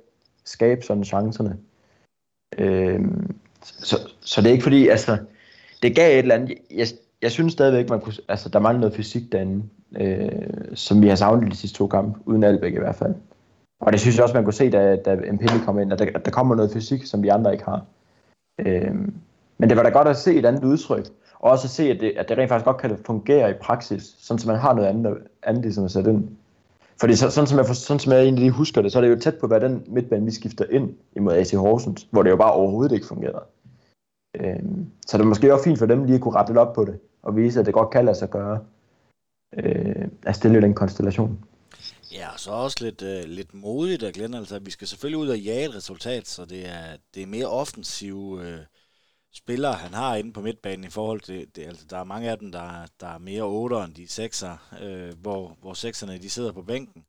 [0.46, 1.58] skabe sådan chancerne.
[2.58, 3.02] Øh,
[3.62, 5.18] så, så det er ikke fordi, altså,
[5.82, 6.88] det gav et eller andet, jeg,
[7.22, 9.64] jeg synes stadigvæk, man kunne, altså, der mangler noget fysik derinde,
[10.00, 13.16] øh, som vi har savnet de sidste to kampe, uden Albæk i hvert fald.
[13.80, 16.06] Og det synes jeg også, man kunne se, da, da Mpili kom ind, at der,
[16.06, 17.86] der kommer noget fysik, som vi andre ikke har.
[18.60, 18.96] Øh,
[19.58, 21.06] men det var da godt at se et andet udtryk,
[21.40, 24.16] og også at se, at det, at det rent faktisk godt kan fungere i praksis,
[24.20, 26.30] sådan som man har noget andet, andet ligesom at sætte ind.
[27.00, 29.10] Fordi så, sådan, som jeg, sådan som jeg egentlig lige husker det, så er det
[29.10, 32.36] jo tæt på, hvad den midtbane, vi skifter ind imod AC Horsens, hvor det jo
[32.36, 33.44] bare overhovedet ikke fungerede.
[34.36, 36.74] Øhm, så det er måske også fint for dem lige at kunne rette lidt op
[36.74, 38.60] på det, og vise, at det godt kan lade sig gøre
[39.54, 41.40] øh, at stille den konstellation.
[42.14, 44.34] Ja, og så også lidt, øh, lidt modigt af Glenn.
[44.34, 47.46] Altså, vi skal selvfølgelig ud og jage et resultat, så det er, det er mere
[47.46, 48.60] offensive øh,
[49.34, 52.38] spillere, han har inde på midtbanen i forhold til, det, altså, der er mange af
[52.38, 56.52] dem, der, der er mere 8 end de 6'er, øh, hvor, hvor 6'erne de sidder
[56.52, 57.04] på bænken.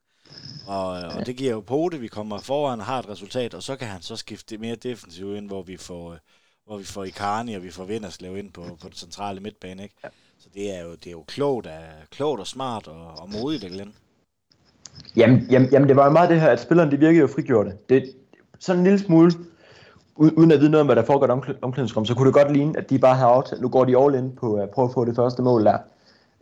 [0.66, 3.62] Og, og det giver jo på det, vi kommer foran og har et resultat, og
[3.62, 6.18] så kan han så skifte mere defensivt ind, hvor vi får, øh,
[6.66, 9.94] hvor vi får Icarni, og vi får Vinderslev ind på, på det centrale midtbane, ikke?
[10.04, 10.08] Ja.
[10.38, 13.64] Så det er jo, det er jo klogt, af, klogt og smart og, og modigt
[13.64, 13.94] af Glenn.
[15.16, 17.72] Jamen, jamen, jamen, det var jo meget det her, at spillerne de virkede jo frigjorte.
[17.88, 18.14] Det,
[18.58, 19.32] sådan en lille smule,
[20.18, 22.78] uden at vide noget om, hvad der foregår i omklædningsrum, så kunne det godt ligne,
[22.78, 25.04] at de bare har aftalt, nu går de all in på at prøve at få
[25.04, 25.78] det første mål der.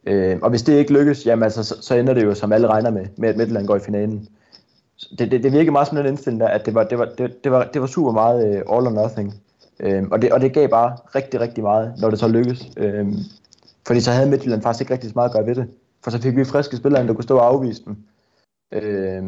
[0.07, 2.67] Øh, og hvis det ikke lykkes, jamen altså, så, så ender det jo, som alle
[2.67, 4.29] regner med, med at Midtland går i finalen.
[5.19, 7.45] Det, det, det virker meget som den indstilling der, at det var, det var, det,
[7.45, 9.35] det var, det var super meget uh, all or nothing.
[9.81, 12.71] Øh, og, det, og det gav bare rigtig, rigtig meget, når det så lykkedes.
[12.77, 13.07] Øh,
[13.87, 15.67] fordi så havde Midtjylland faktisk ikke rigtig så meget at gøre ved det.
[16.05, 17.97] For så fik vi friske spillere, der kunne stå og afvise dem.
[18.73, 19.23] Øh,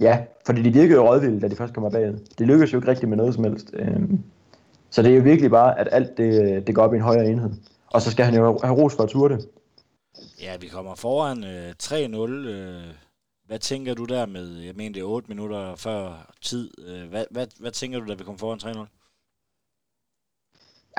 [0.00, 2.18] ja, fordi de virkede jo rådvilde, da de først kommer bagud.
[2.38, 3.70] Det lykkedes jo ikke rigtigt med noget som helst.
[3.74, 4.20] Øhm.
[4.90, 7.26] Så det er jo virkelig bare, at alt det, det går op i en højere
[7.26, 7.50] enhed.
[7.86, 9.48] Og så skal han jo have ros for at ture det.
[10.42, 12.30] Ja, vi kommer foran øh, 3-0.
[12.30, 12.82] Øh,
[13.46, 16.70] hvad tænker du der med, jeg mener det er 8 minutter før tid.
[16.88, 18.95] Øh, hvad, hvad, hvad tænker du, da vi kommer foran 3-0?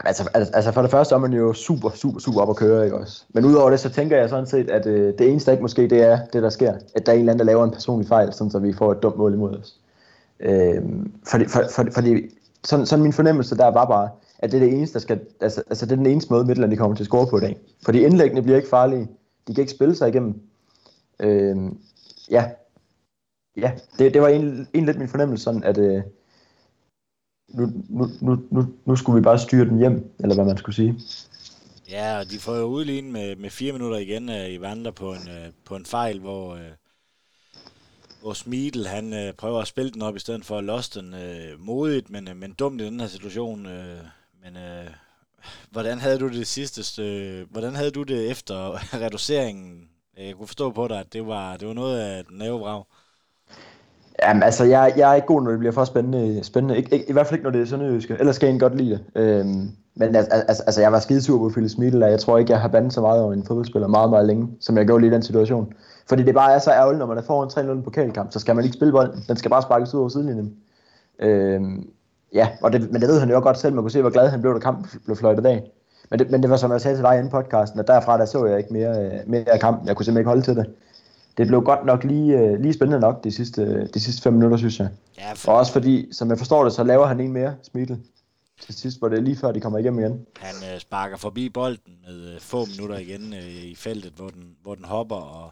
[0.06, 2.98] Altså, altså for det første er man jo super, super, super op at køre, ikke
[2.98, 3.24] også?
[3.34, 6.02] Men udover det, så tænker jeg sådan set, at øh, det eneste ikke måske, det
[6.02, 6.74] er det, der sker.
[6.96, 8.92] At der er en eller anden, der laver en personlig fejl, sådan så vi får
[8.92, 9.76] et dumt mål imod os.
[10.40, 10.82] Øh,
[11.32, 12.30] fordi, for, for, fordi
[12.64, 15.64] sådan, sådan min fornemmelse der var bare, at det er det eneste, der skal, altså,
[15.70, 17.58] altså det er den eneste måde, Midtland de kommer til at score på i dag.
[17.86, 19.08] Fordi indlæggene bliver ikke farlige.
[19.48, 20.42] De kan ikke spille sig igennem.
[21.20, 21.58] Øh,
[22.32, 22.46] ja,
[23.58, 26.02] ja det, det var en, en lidt min fornemmelse, sådan at, øh,
[27.50, 30.76] nu, nu, nu, nu, nu skulle vi bare styre den hjem, eller hvad man skulle
[30.76, 30.96] sige.
[31.90, 35.14] Ja, og de får jo udlignet med, med fire minutter igen uh, i vandre på
[35.14, 36.60] en, uh, på en fejl, hvor, uh,
[38.22, 41.14] hvor Smidl, han uh, prøver at spille den op i stedet for at losse den
[41.14, 43.66] uh, modigt, men, uh, men dumt i den her situation.
[43.66, 43.72] Uh,
[44.44, 44.92] men uh,
[45.72, 47.04] hvordan havde du det sidste?
[47.04, 49.90] Uh, hvordan havde du det efter reduceringen?
[50.18, 52.84] Jeg kunne forstå på dig, at det var, det var noget af et nervevrag.
[54.23, 56.43] Jamen, altså, jeg, jeg er ikke god, når det bliver for spændende.
[56.43, 56.77] spændende.
[56.77, 58.13] Ik, ikke, I hvert fald ikke, når det er sønderjyske.
[58.13, 59.21] Øh, ellers skal jeg godt lide det.
[59.21, 62.62] Øhm, men altså, altså, jeg var skide sur på Philip Smidl, jeg tror ikke, jeg
[62.62, 65.13] har bandet så meget over en fodboldspiller meget, meget længe, som jeg gjorde lige i
[65.13, 65.73] den situation.
[66.10, 68.56] Fordi det bare er så ærgerligt, når man er foran 3-0 på pokalkamp, så skal
[68.56, 69.23] man ikke spille bolden.
[69.27, 70.53] Den skal bare sparkes ud over sidelinjen.
[71.19, 71.88] Øhm,
[72.34, 73.73] ja, og det, men det ved han jo godt selv.
[73.73, 75.71] Man kunne se, hvor glad han blev, da kampen blev fløjtet af.
[76.10, 78.25] Men det, men det var som jeg sagde til dig i podcasten, at derfra der
[78.25, 79.88] så jeg ikke mere, øh, mere af kampen.
[79.88, 80.65] Jeg kunne simpelthen ikke holde til det
[81.38, 84.58] det blev godt nok lige, øh, lige spændende nok de sidste, de sidste fem minutter,
[84.58, 84.89] synes jeg.
[85.17, 85.52] Ja, for...
[85.52, 87.93] Og også fordi, som jeg forstår det, så laver han en mere, Smidl.
[88.62, 90.26] til sidst, hvor det er lige før, de kommer igennem igen.
[90.38, 94.56] Han øh, sparker forbi bolden med øh, få minutter igen øh, i feltet, hvor den,
[94.62, 95.52] hvor den hopper, og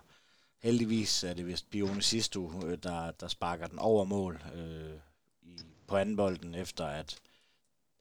[0.62, 5.00] heldigvis er det vist Bione Sisto, øh, der, der sparker den over mål øh,
[5.41, 7.15] i, på anden bolden, efter at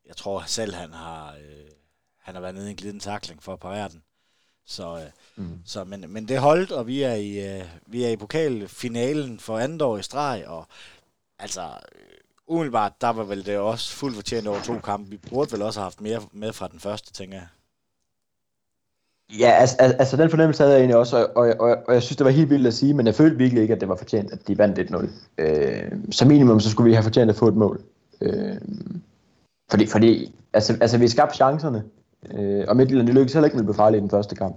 [0.07, 1.71] jeg tror selv, han har, øh,
[2.19, 4.03] han har været nede i en glidende takling for at parere den.
[4.67, 5.59] Så, øh, mm.
[5.65, 9.59] så men, men det holdt, og vi er i, øh, vi er i pokalfinalen for
[9.59, 10.67] andet år i streg, og
[11.39, 12.15] altså, øh,
[12.47, 15.11] umiddelbart, der var vel det også fuldt fortjent over to kampe.
[15.11, 17.47] Vi burde vel også have haft mere med fra den første, tænker jeg.
[19.39, 22.17] Ja, altså, altså den fornemmelse havde jeg egentlig også, og, og, og, og jeg synes,
[22.17, 24.33] det var helt vildt at sige, men jeg følte virkelig ikke, at det var fortjent,
[24.33, 25.09] at de vandt 1-0.
[25.39, 27.81] Øh, som minimum, så skulle vi have fortjent at få et mål.
[28.21, 28.57] Øh,
[29.71, 31.85] fordi, fordi altså, altså, vi skabte chancerne,
[32.35, 34.57] øh, og Midtjylland, de lykkedes heller ikke med at blive farlige i den første kamp.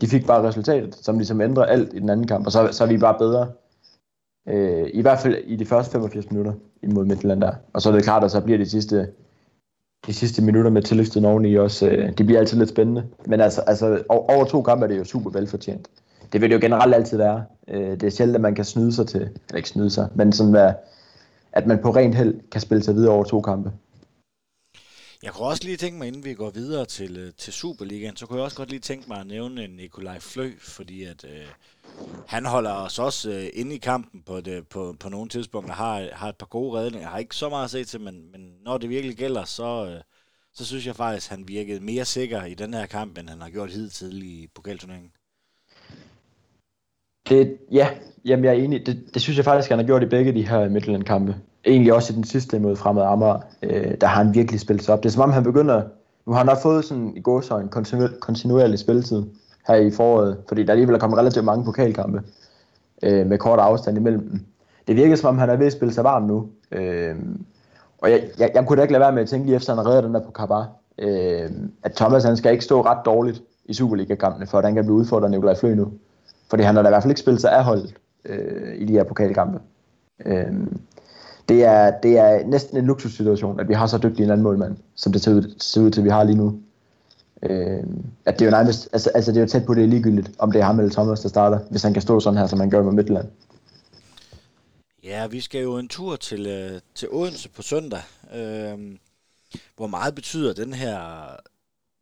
[0.00, 2.84] De fik bare resultatet, som ligesom ændrer alt i den anden kamp, og så, så
[2.84, 3.48] er vi bare bedre.
[4.48, 7.52] Øh, I hvert fald i de første 85 minutter imod Midtjylland der.
[7.72, 9.08] Og så er det klart, at så bliver de sidste,
[10.06, 13.04] de sidste minutter med tillægstiden oveni også, øh, de bliver altid lidt spændende.
[13.26, 15.88] Men altså, altså over to kampe er det jo super velfortjent.
[16.32, 17.44] Det vil det jo generelt altid være.
[17.68, 20.32] Øh, det er sjældent, at man kan snyde sig til, eller ikke snyde sig, men
[20.32, 20.74] sådan, at,
[21.52, 23.72] at man på rent held kan spille sig videre over to kampe.
[25.22, 28.26] Jeg kunne også lige tænke mig, inden vi går videre til, øh, til Superligaen, så
[28.26, 31.46] kunne jeg også godt lige tænke mig at nævne øh, Nikolaj Flø, fordi at øh,
[32.26, 35.74] han holder os også øh, inde i kampen på, det, øh, på, på nogle tidspunkter,
[35.74, 37.00] har, har et par gode redninger.
[37.00, 39.86] Jeg har ikke så meget at se til, men, men når det virkelig gælder, så,
[39.86, 40.00] øh,
[40.54, 43.40] så synes jeg faktisk, at han virkede mere sikker i den her kamp, end han
[43.40, 45.12] har gjort hidtil i pokalturneringen.
[47.28, 47.88] Det, ja,
[48.24, 48.86] jamen jeg er enig.
[48.86, 52.12] Det, det synes jeg faktisk, han har gjort i begge de her Midtjylland-kampe egentlig også
[52.12, 55.02] i den sidste mod Fremad Amager, øh, der har han virkelig spillet sig op.
[55.02, 55.82] Det er som om han begynder,
[56.26, 57.68] nu har han også fået sådan i så en
[58.20, 59.22] kontinuerlig spilletid
[59.68, 62.22] her i foråret, fordi der alligevel er kommet relativt mange pokalkampe
[63.02, 64.40] øh, med kort afstand imellem dem.
[64.88, 66.48] Det virker som om han er ved at spille sig varm nu.
[66.72, 67.14] Øh,
[67.98, 69.86] og jeg, jeg, jeg kunne da ikke lade være med at tænke lige efter, han
[69.86, 70.68] redder den der på Kabar,
[70.98, 71.50] øh,
[71.82, 74.96] at Thomas han skal ikke stå ret dårligt i Superliga-kampene, for at han kan blive
[74.96, 75.92] udfordret af Nikolaj Flø nu.
[76.50, 77.94] Fordi han har da i hvert fald ikke spillet sig af holdet
[78.24, 79.60] øh, i de her pokalkampe.
[80.26, 80.52] Øh,
[81.50, 84.76] det er, det er næsten en luksussituation, at vi har så dygtig en anden målmand,
[84.94, 86.60] som det ser ud, ser ud til, at vi har lige nu.
[87.42, 87.84] Øh,
[88.24, 90.30] at det er jo nærmest, altså, altså det er jo tæt på, det er ligegyldigt,
[90.38, 92.60] om det er ham eller Thomas, der starter, hvis han kan stå sådan her, som
[92.60, 93.28] han gør med Midtland.
[95.04, 98.00] Ja, vi skal jo en tur til, øh, til Odense på søndag.
[98.34, 98.78] Øh,
[99.76, 101.00] hvor meget betyder den her,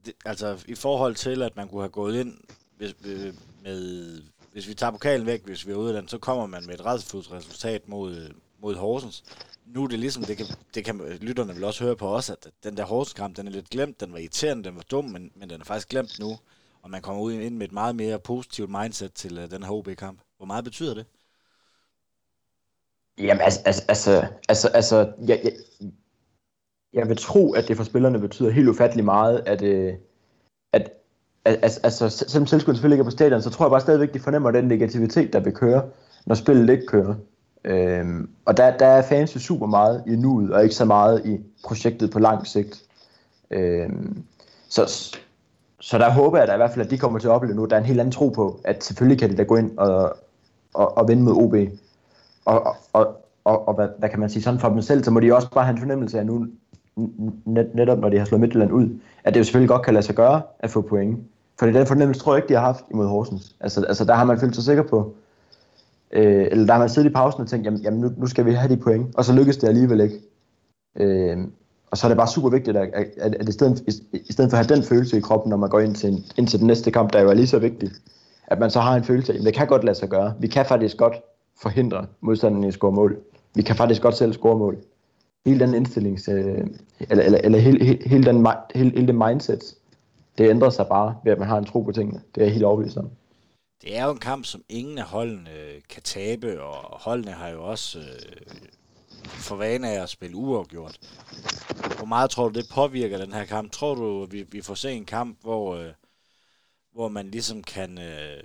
[0.06, 2.34] det, altså i forhold til, at man kunne have gået ind
[2.76, 6.18] hvis, øh, med, hvis vi tager pokalen væk, hvis vi er ude af den, så
[6.18, 8.30] kommer man med et redsfuldt resultat mod,
[8.62, 9.24] mod Horsens.
[9.66, 12.48] Nu er det ligesom, det kan, det kan lytterne vil også høre på os, at
[12.64, 15.50] den der Horsens-kamp, den er lidt glemt, den var irriterende, den var dum, men, men
[15.50, 16.38] den er faktisk glemt nu,
[16.82, 19.80] og man kommer ud ind med et meget mere positivt mindset til uh, den her
[19.82, 20.20] HB-kamp.
[20.36, 21.06] Hvor meget betyder det?
[23.18, 25.52] Jamen, altså, altså, altså, altså, altså jeg, jeg,
[26.92, 29.94] jeg vil tro, at det for spillerne betyder helt ufattelig meget, at, øh,
[30.72, 30.90] at,
[31.44, 34.20] altså, altså, selvom tilskuerne selvfølgelig ikke er på stadion, så tror jeg bare stadigvæk, de
[34.20, 35.90] fornemmer den negativitet, der vil køre,
[36.26, 37.14] når spillet ikke kører.
[37.64, 41.26] Øhm, og der, der er fans jo super meget i nuet, og ikke så meget
[41.26, 42.82] i projektet på lang sigt.
[43.50, 44.24] Øhm,
[44.68, 45.12] så,
[45.80, 47.64] så der håber jeg da i hvert fald, at de kommer til at opleve nu,
[47.64, 50.16] der er en helt anden tro på, at selvfølgelig kan de da gå ind og,
[50.74, 51.54] og, og vinde mod OB.
[52.44, 55.20] Og, og, og, og hvad, hvad kan man sige, sådan for dem selv, så må
[55.20, 56.46] de også bare have en fornemmelse af nu,
[57.44, 60.06] net, netop når de har slået Midtjylland ud, at det jo selvfølgelig godt kan lade
[60.06, 61.18] sig gøre at få point.
[61.58, 63.56] For den fornemmelse tror jeg ikke, de har haft imod Horsens.
[63.60, 65.14] Altså, altså der har man følt sig sikker på,
[66.12, 68.46] Øh, eller der har man siddet i pausen og tænkt, jamen, jamen nu, nu skal
[68.46, 70.20] vi have de point, og så lykkes det alligevel ikke.
[70.96, 71.38] Øh,
[71.90, 74.32] og så er det bare super vigtigt, at, at, at, at i, stedet, i, i
[74.32, 76.46] stedet for at have den følelse i kroppen, når man går ind til, en, ind
[76.46, 77.92] til den næste kamp, der jo er lige så vigtigt,
[78.46, 80.34] at man så har en følelse af, at det kan godt lade sig gøre.
[80.40, 81.14] Vi kan faktisk godt
[81.62, 83.18] forhindre modstanderen i at score mål.
[83.54, 84.76] Vi kan faktisk godt selv score mål.
[85.46, 86.58] Hele den indstillings, øh,
[87.10, 89.74] eller, eller, eller hele, hele, hele, den, hele, hele det mindset,
[90.38, 92.20] det ændrer sig bare ved, at man har en tro på tingene.
[92.34, 93.10] Det er jeg helt overbevist om
[93.82, 97.48] det er jo en kamp, som ingen af holdene øh, kan tabe, og holdene har
[97.48, 98.56] jo også øh,
[99.24, 100.98] for vane af at spille uafgjort.
[101.96, 103.72] Hvor meget tror du, det påvirker den her kamp?
[103.72, 105.92] Tror du, vi, vi får se en kamp, hvor, øh,
[106.92, 107.98] hvor man ligesom kan...
[107.98, 108.42] Øh,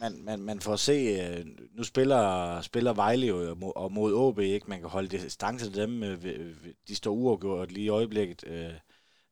[0.00, 4.38] man, man, man får se, øh, nu spiller, spiller Vejle jo mod, og mod OB,
[4.38, 4.66] ikke?
[4.68, 6.02] Man kan holde distance til dem.
[6.02, 6.24] Øh,
[6.88, 8.44] de står uafgjort lige i øjeblikket.
[8.46, 8.72] Øh,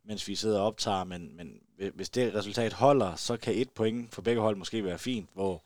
[0.04, 1.52] mens vi sidder og optager, men, men
[1.94, 5.62] hvis det resultat holder, så kan et point for begge hold måske være fint, hvor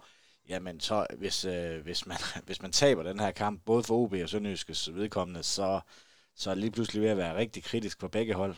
[0.48, 4.14] jamen så, hvis, øh, hvis, man, hvis man taber den her kamp, både for OB
[4.22, 5.80] og Sønderjyskes vedkommende, så,
[6.36, 8.54] så er det lige pludselig ved at være rigtig kritisk for begge hold.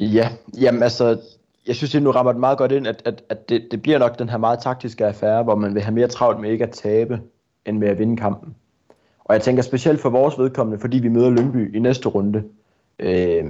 [0.00, 0.28] Ja,
[0.60, 1.20] jamen altså,
[1.66, 3.98] jeg synes, at nu rammer det meget godt ind, at, at, at det, det bliver
[3.98, 6.70] nok den her meget taktiske affære, hvor man vil have mere travlt med ikke at
[6.70, 7.20] tabe,
[7.66, 8.56] end med at vinde kampen.
[9.24, 12.44] Og jeg tænker specielt for vores vedkommende, fordi vi møder Lyngby i næste runde,
[12.98, 13.44] øh,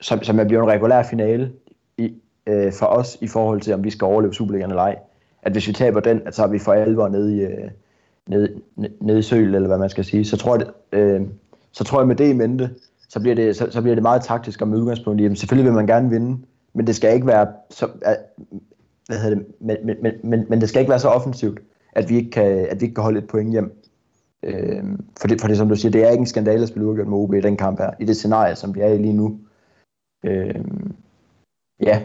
[0.00, 1.52] som, som er blevet en regulær finale
[1.98, 2.14] i,
[2.46, 4.96] øh, for os i forhold til, om vi skal overleve Superligaen eller ej.
[5.42, 7.70] At hvis vi taber den, at så er vi for alvor nede i, øh,
[8.28, 8.60] nede,
[9.00, 10.24] nede i søl, eller hvad man skal sige.
[10.24, 11.20] Så tror jeg, øh,
[11.72, 12.70] så tror jeg med det i mente,
[13.08, 15.64] så bliver det, så, så bliver det meget taktisk og med udgangspunkt i, at selvfølgelig
[15.64, 16.38] vil man gerne vinde,
[16.74, 18.14] men det skal ikke være så, øh,
[19.06, 21.60] hvad hedder det, men, men, men, men, men det skal ikke være så offensivt,
[21.92, 23.82] at vi ikke kan, at vi ikke kan holde et point hjem.
[24.42, 24.82] Øh,
[25.20, 27.08] for, det, for det, som du siger, det er ikke en skandale at spille uafgjort
[27.08, 29.38] med OB i den kamp her, i det scenarie, som vi er i lige nu.
[30.24, 30.64] Øh,
[31.80, 32.02] ja,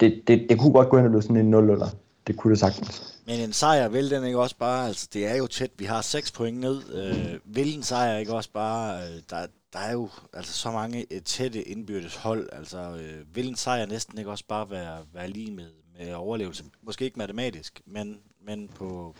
[0.00, 1.88] det, det, det kunne godt gå ind og blive sådan en 0 eller
[2.26, 3.20] det kunne det sagtens.
[3.26, 6.00] Men en sejr vil den ikke også bare, altså det er jo tæt, vi har
[6.00, 10.08] 6 point ned, øh, vil en sejr ikke også bare, øh, der, der er jo
[10.32, 14.44] altså så mange øh, tætte indbyrdes hold, altså øh, vil en sejr næsten ikke også
[14.48, 15.66] bare være, være lige med,
[15.98, 19.14] med overlevelse, måske ikke matematisk, men, men, på,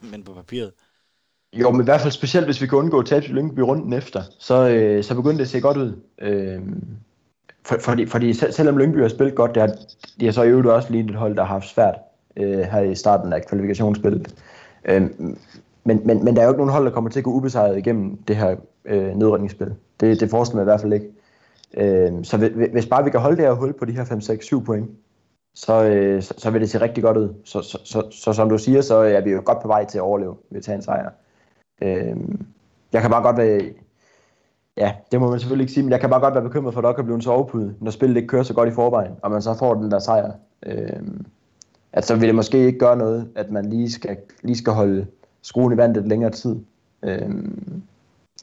[0.00, 0.72] men på papiret.
[1.52, 3.92] Jo, men i hvert fald specielt, hvis vi kan undgå at tabe til Lyngby runden
[3.92, 6.00] efter, så, øh, så begynder det at se godt ud.
[6.18, 6.60] Øh,
[7.64, 9.66] for, fordi, fordi selv, selvom Lyngby har spillet godt, det er,
[10.20, 11.94] de har så i øvrigt også lige et hold, der har haft svært
[12.36, 14.34] øh, her i starten af kvalifikationsspillet.
[14.84, 15.02] Øh,
[15.84, 17.78] men, men, men der er jo ikke nogen hold, der kommer til at gå ubesejret
[17.78, 19.74] igennem det her øh, nedrykningsspil.
[20.00, 21.08] Det, det forestiller jeg i hvert fald ikke.
[21.76, 24.44] Øh, så hvis bare vi kan holde det her hul på de her 5, 6,
[24.44, 24.90] 7 point,
[25.54, 27.34] så, øh, så, så vil det se rigtig godt ud.
[27.44, 29.98] Så, så, så, så som du siger, så er vi jo godt på vej til
[29.98, 31.10] at overleve ved at tage en sejr.
[31.82, 32.16] Øh,
[32.92, 33.60] jeg kan bare godt være...
[34.76, 36.80] Ja, det må man selvfølgelig ikke sige, men jeg kan bare godt være bekymret for,
[36.80, 39.30] at der kan blive en sovepude, når spillet ikke kører så godt i forvejen, og
[39.30, 40.32] man så får den der sejr.
[40.66, 41.02] Øh,
[41.92, 45.06] at så vil det måske ikke gøre noget, at man lige skal, lige skal holde
[45.42, 46.56] skruen i vandet lidt længere tid.
[47.02, 47.30] Øh,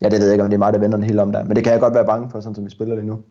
[0.02, 1.44] ja, det ved jeg ikke, om det er mig, der vender den helt om der,
[1.44, 3.24] men det kan jeg godt være bange for, sådan som vi spiller det nu.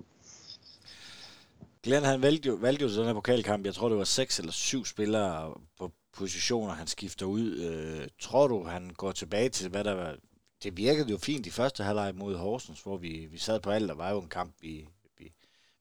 [1.83, 4.53] Glenn, han valgte jo, valgte jo den her pokalkamp, jeg tror det var seks eller
[4.53, 7.57] syv spillere på positioner, han skifter ud.
[7.57, 10.15] Øh, tror du, han går tilbage til, hvad der var...
[10.63, 13.89] Det virkede jo fint i første halvleg mod Horsens, hvor vi, vi sad på alt.
[13.89, 15.33] Der var jo en kamp, vi, vi,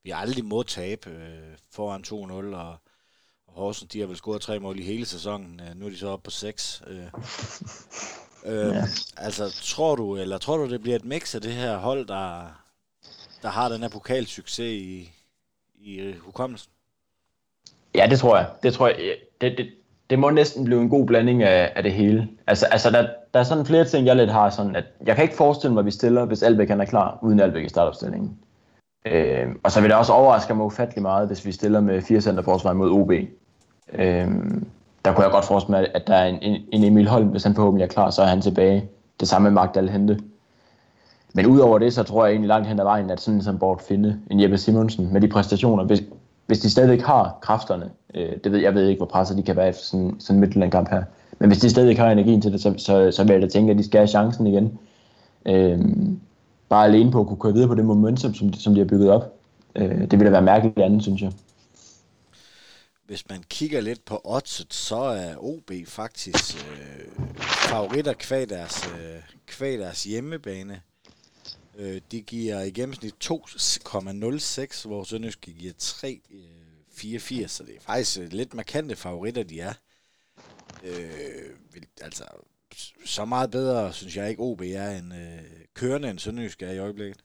[0.02, 2.12] vi aldrig må tabe øh, foran 2-0,
[2.56, 2.76] og,
[3.46, 5.60] og Horsens, de har vel scoret tre mål i hele sæsonen.
[5.60, 6.82] Øh, nu er de så oppe på seks.
[6.86, 7.04] Øh,
[8.44, 8.84] øh, ja.
[9.16, 12.50] Altså, tror du, eller tror du, det bliver et mix af det her hold, der,
[13.42, 15.12] der har den her pokalsucces i,
[15.74, 16.70] i hukommelsen?
[17.94, 18.50] Ja, det tror jeg.
[18.62, 19.16] Det tror jeg.
[19.40, 19.74] Det, det,
[20.10, 22.28] det må næsten blive en god blanding af, af det hele.
[22.46, 25.24] Altså, altså der, der er sådan flere ting, jeg lidt har sådan, at jeg kan
[25.24, 28.38] ikke forestille mig, at vi stiller, hvis Albæk er klar, uden Albeck i startopstillingen.
[29.06, 32.20] Øh, og så vil det også overraske mig ufattelig meget, hvis vi stiller med fire
[32.20, 33.10] centerforsvar mod OB.
[33.92, 34.28] Øh,
[35.04, 37.54] der kunne jeg godt forestille mig, at der er en, en Emil Holm, hvis han
[37.54, 38.88] forhåbentlig er klar, så er han tilbage.
[39.20, 40.18] Det samme med Magdal Hente.
[41.34, 43.82] Men udover det, så tror jeg egentlig langt hen ad vejen, at sådan som bort
[43.82, 46.02] finde en Jeppe Simonsen med de præstationer, hvis,
[46.48, 49.56] hvis de stadig har kræfterne, øh, det ved jeg ved ikke, hvor presset de kan
[49.56, 51.02] være efter sådan, sådan en Midtjylland-kamp her,
[51.38, 53.70] men hvis de stadig har energien til det, så, så, så vil jeg da tænke,
[53.70, 54.78] at de skal have chancen igen.
[55.46, 55.78] Øh,
[56.68, 59.10] bare alene på at kunne køre videre på det momentum, som, som de har bygget
[59.10, 59.34] op.
[59.76, 61.32] Øh, det ville da være mærkeligt andet, synes jeg.
[63.06, 69.20] Hvis man kigger lidt på oddset, så er OB faktisk øh, favoritter kvæg deres, øh,
[69.46, 70.80] kvæg deres hjemmebane.
[71.78, 78.18] Øh, det giver i gennemsnit 2,06, hvor Sønderjyske giver 3,84, øh, så det er faktisk
[78.20, 79.72] øh, lidt markante favoritter, de er.
[80.84, 81.50] Øh,
[82.02, 82.24] altså,
[83.06, 85.40] så meget bedre, synes jeg ikke, OB er en øh,
[85.74, 87.20] kørende end Sønderjyske er i øjeblikket.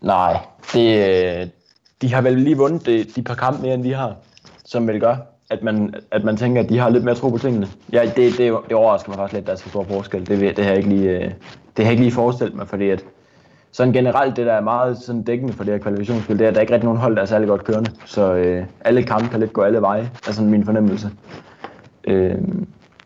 [0.00, 1.48] Nej, det, øh,
[2.02, 4.16] de har vel lige vundet de, de par kampe mere, end vi har,
[4.64, 5.16] som vel gør,
[5.50, 7.68] at man, at man tænker, at de har lidt mere tro på tingene.
[7.92, 10.26] Ja, det, det, det overrasker mig faktisk lidt, at der er så stor forskel.
[10.26, 11.36] Det, det har jeg ikke lige,
[11.78, 13.04] det har jeg ikke lige forestillet mig, fordi at
[13.72, 16.54] sådan generelt, det der er meget sådan dækkende for det her kvalifikationsspil, det er, at
[16.54, 17.90] der er ikke rigtig nogen hold, der er særlig godt kørende.
[18.06, 21.10] Så øh, alle kampe kan lidt gå alle veje, er sådan min fornemmelse.
[22.04, 22.38] Øh,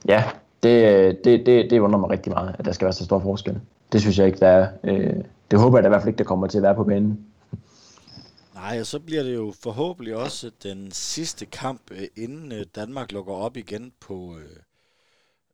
[0.08, 0.24] ja,
[0.62, 3.60] det, det, det, det undrer mig rigtig meget, at der skal være så stor forskel.
[3.92, 4.68] Det synes jeg ikke, der er.
[4.84, 5.14] Øh,
[5.50, 7.18] det håber jeg da i hvert fald ikke, der kommer til at være på banen.
[8.54, 13.12] Nej, og så bliver det jo forhåbentlig også den sidste kamp, øh, inden øh, Danmark
[13.12, 14.56] lukker op igen på, øh,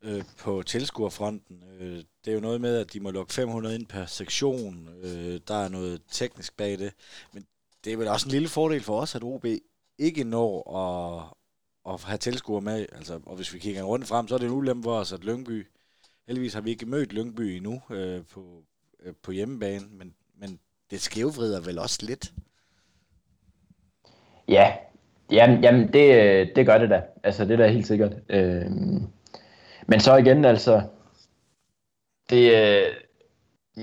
[0.02, 1.64] Øh, på tilskuerfronten.
[1.80, 4.88] Øh, det er jo noget med, at de må lukke 500 ind per sektion.
[5.02, 6.92] Øh, der er noget teknisk bag det.
[7.32, 7.46] Men
[7.84, 9.44] det er vel også en lille fordel for os, at OB
[9.98, 11.34] ikke når at,
[11.94, 12.86] at have tilskuer med.
[12.92, 15.24] Altså, og hvis vi kigger rundt frem, så er det en ulempe for os, at
[15.24, 15.66] Lyngby...
[16.26, 18.62] Heldigvis har vi ikke mødt Lyngby endnu øh, på,
[19.02, 20.58] øh, på hjemmebane, men, men
[20.90, 22.32] det skævvrider vel også lidt.
[24.48, 24.72] Ja,
[25.30, 27.02] jamen, jamen det, det gør det da.
[27.22, 28.12] Altså, det er da helt sikkert.
[28.28, 28.70] Øh,
[29.88, 30.82] men så igen, altså,
[32.30, 32.82] det, øh,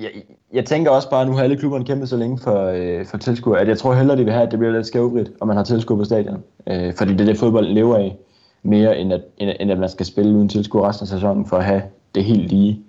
[0.01, 0.11] jeg,
[0.53, 3.17] jeg tænker også bare, at nu har alle klubberne kæmpet så længe for, øh, for
[3.17, 5.57] tilskuer, at jeg tror hellere, de vil have, at det bliver lidt skævvridt, og man
[5.57, 6.43] har tilskuer på stadion.
[6.67, 8.17] Øh, fordi det er det, fodbold lever af,
[8.63, 11.57] mere end at, end, end at man skal spille uden tilskuer resten af sæsonen, for
[11.57, 11.83] at have
[12.15, 12.81] det helt lige.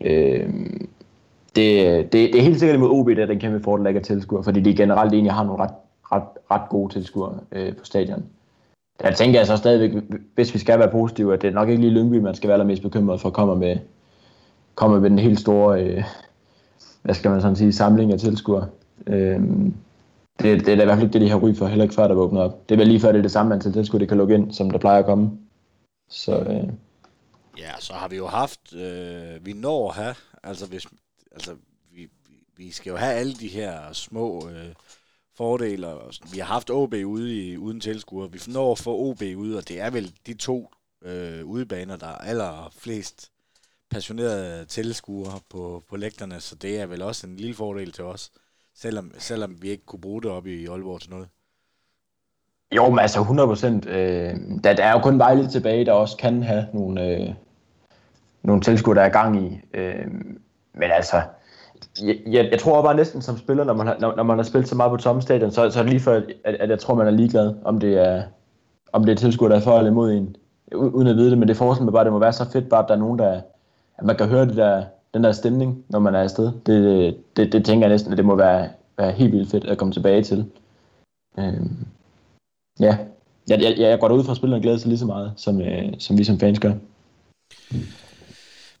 [0.00, 0.48] Øh,
[1.56, 4.04] det, det, det er helt sikkert imod OB, der den kæmpe fordel, der ikke er
[4.04, 5.74] tilskuer, fordi de generelt egentlig har nogle ret,
[6.12, 8.24] ret, ret gode tilskuere øh, på stadion.
[9.00, 10.02] Der tænker jeg så stadigvæk,
[10.34, 12.54] hvis vi skal være positive, at det er nok ikke lige Lyngby, man skal være
[12.54, 13.76] allermest bekymret for, at komme med,
[14.74, 16.04] komme med den helt store, øh,
[17.02, 18.68] hvad skal man sådan sige, samling af tilskuere.
[19.06, 19.40] Øh,
[20.40, 21.94] det, det er da i hvert fald ikke det, de har ry for, heller ikke
[21.94, 22.68] før der åbner op.
[22.68, 24.52] Det er vel lige før, det er det samme antal tilskuere, det kan lukke ind,
[24.52, 25.30] som der plejer at komme.
[26.08, 26.68] Så, øh.
[27.58, 30.86] Ja, så har vi jo haft, øh, vi når at have, altså hvis,
[31.32, 31.50] altså
[31.94, 32.08] vi,
[32.56, 34.72] vi skal jo have alle de her små øh,
[35.36, 35.86] fordele.
[36.32, 38.32] Vi har haft OB ude i, uden tilskuere.
[38.32, 40.70] Vi når at få OB ude, og det er vel de to
[41.02, 43.30] øh, udebaner, der er allerflest
[43.90, 48.30] passionerede tilskuere på, på lægterne, så det er vel også en lille fordel til os,
[48.74, 51.28] selvom, selvom vi ikke kunne bruge det op i Aalborg til noget.
[52.76, 53.86] Jo, men altså 100 procent.
[53.86, 54.34] Øh,
[54.64, 57.34] der, der er jo kun Vejle tilbage, der også kan have nogle, øh,
[58.42, 59.60] nogle tilskuere, der er gang i.
[59.74, 60.06] Øh,
[60.74, 61.22] men altså,
[62.02, 64.44] jeg, jeg, jeg tror bare næsten som spiller, når man har, når, når man har
[64.44, 66.78] spillet så meget på tomme stadion, så, så er det lige før, at, at jeg
[66.78, 68.22] tror, man er ligeglad, om det er,
[68.92, 70.36] om det er tilskuer, der er for eller imod en,
[70.74, 71.38] uden at vide det.
[71.38, 72.98] Men det forestiller mig bare, at det må være så fedt, bare at der er
[72.98, 73.40] nogen, der,
[73.98, 76.52] at man kan høre det der, den der stemning, når man er afsted.
[76.66, 78.68] Det, det, det tænker jeg næsten, at det må være,
[78.98, 80.50] være helt vildt fedt at komme tilbage til.
[81.38, 81.86] Øhm,
[82.80, 82.98] ja,
[83.48, 85.92] jeg, jeg, jeg går ud fra, at spillerne glæder sig lige så meget, som, øh,
[85.98, 86.72] som vi som fans gør.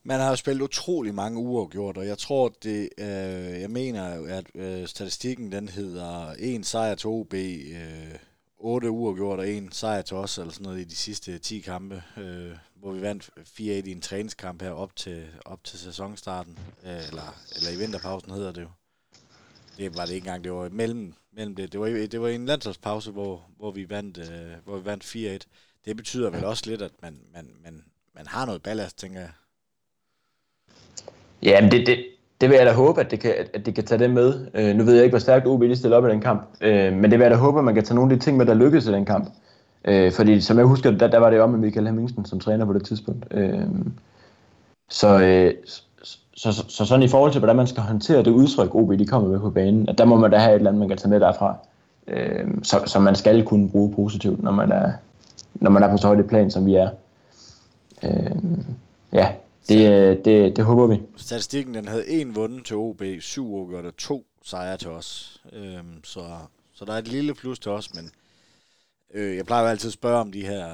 [0.06, 4.44] Man har jo spillet utrolig mange uafgjort, og jeg tror, det, øh, jeg mener, at
[4.54, 8.14] øh, statistikken den hedder en sejr til OB, øh,
[8.58, 12.02] 8 uafgjort og en sejr til os, eller sådan noget i de sidste 10 kampe,
[12.16, 17.08] øh, hvor vi vandt 4-1 i en træningskamp her op til, op til sæsonstarten, øh,
[17.08, 18.68] eller, eller i vinterpausen hedder det jo.
[19.76, 21.72] Det var det ikke engang, det var mellem, mellem det.
[21.72, 25.04] Det var, det var en landsholdspause, hvor, hvor vi vandt, øh, hvor vi vandt
[25.44, 25.46] 4-1.
[25.84, 27.84] Det betyder vel også lidt, at man, man, man,
[28.14, 29.30] man har noget ballast, tænker jeg.
[31.46, 31.98] Ja, men det, det,
[32.40, 34.46] det vil jeg da håbe, at det kan, at det kan tage det med.
[34.54, 36.92] Øh, nu ved jeg ikke, hvor stærkt OB lige stiller op i den kamp, øh,
[36.92, 38.46] men det vil jeg da håbe, at man kan tage nogle af de ting med,
[38.46, 39.28] der lykkedes i den kamp.
[39.84, 42.64] Øh, fordi som jeg husker, der, der var det om med Michael Hemmingsen som træner
[42.64, 43.26] på det tidspunkt.
[43.30, 43.60] Øh,
[44.88, 45.54] så, øh,
[46.36, 49.06] så, så, så sådan i forhold til, hvordan man skal håndtere det udtryk, OB de
[49.06, 50.98] kommer med på banen, at der må man da have et eller andet, man kan
[50.98, 51.56] tage med derfra.
[52.08, 54.92] Øh, så, som man skal kunne bruge positivt, når man er,
[55.54, 56.88] når man er på så højt plan, som vi er.
[58.02, 58.30] Øh,
[59.12, 59.28] ja,
[59.68, 61.02] det, øh, det, det håber vi.
[61.16, 65.40] Statistikken den havde en vundet til OB, syv uafgjort og to sejre til os.
[65.52, 66.24] Øhm, så,
[66.72, 68.10] så der er et lille plus til os, men
[69.14, 70.66] øh, jeg plejer jo altid at spørge om de her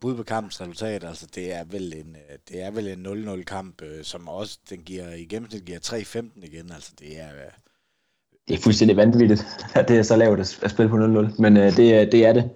[0.00, 1.04] bud på kampens resultat.
[1.04, 4.58] Altså, det er vel en, øh, det er vel en 0-0 kamp, øh, som også
[4.70, 6.72] den giver, i gennemsnit giver 3-15 igen.
[6.72, 7.28] Altså, det er...
[7.28, 7.52] Øh,
[8.48, 11.76] det er fuldstændig vanvittigt, at det er så lavt at spille på 0-0, men øh,
[11.76, 12.50] det, det er det.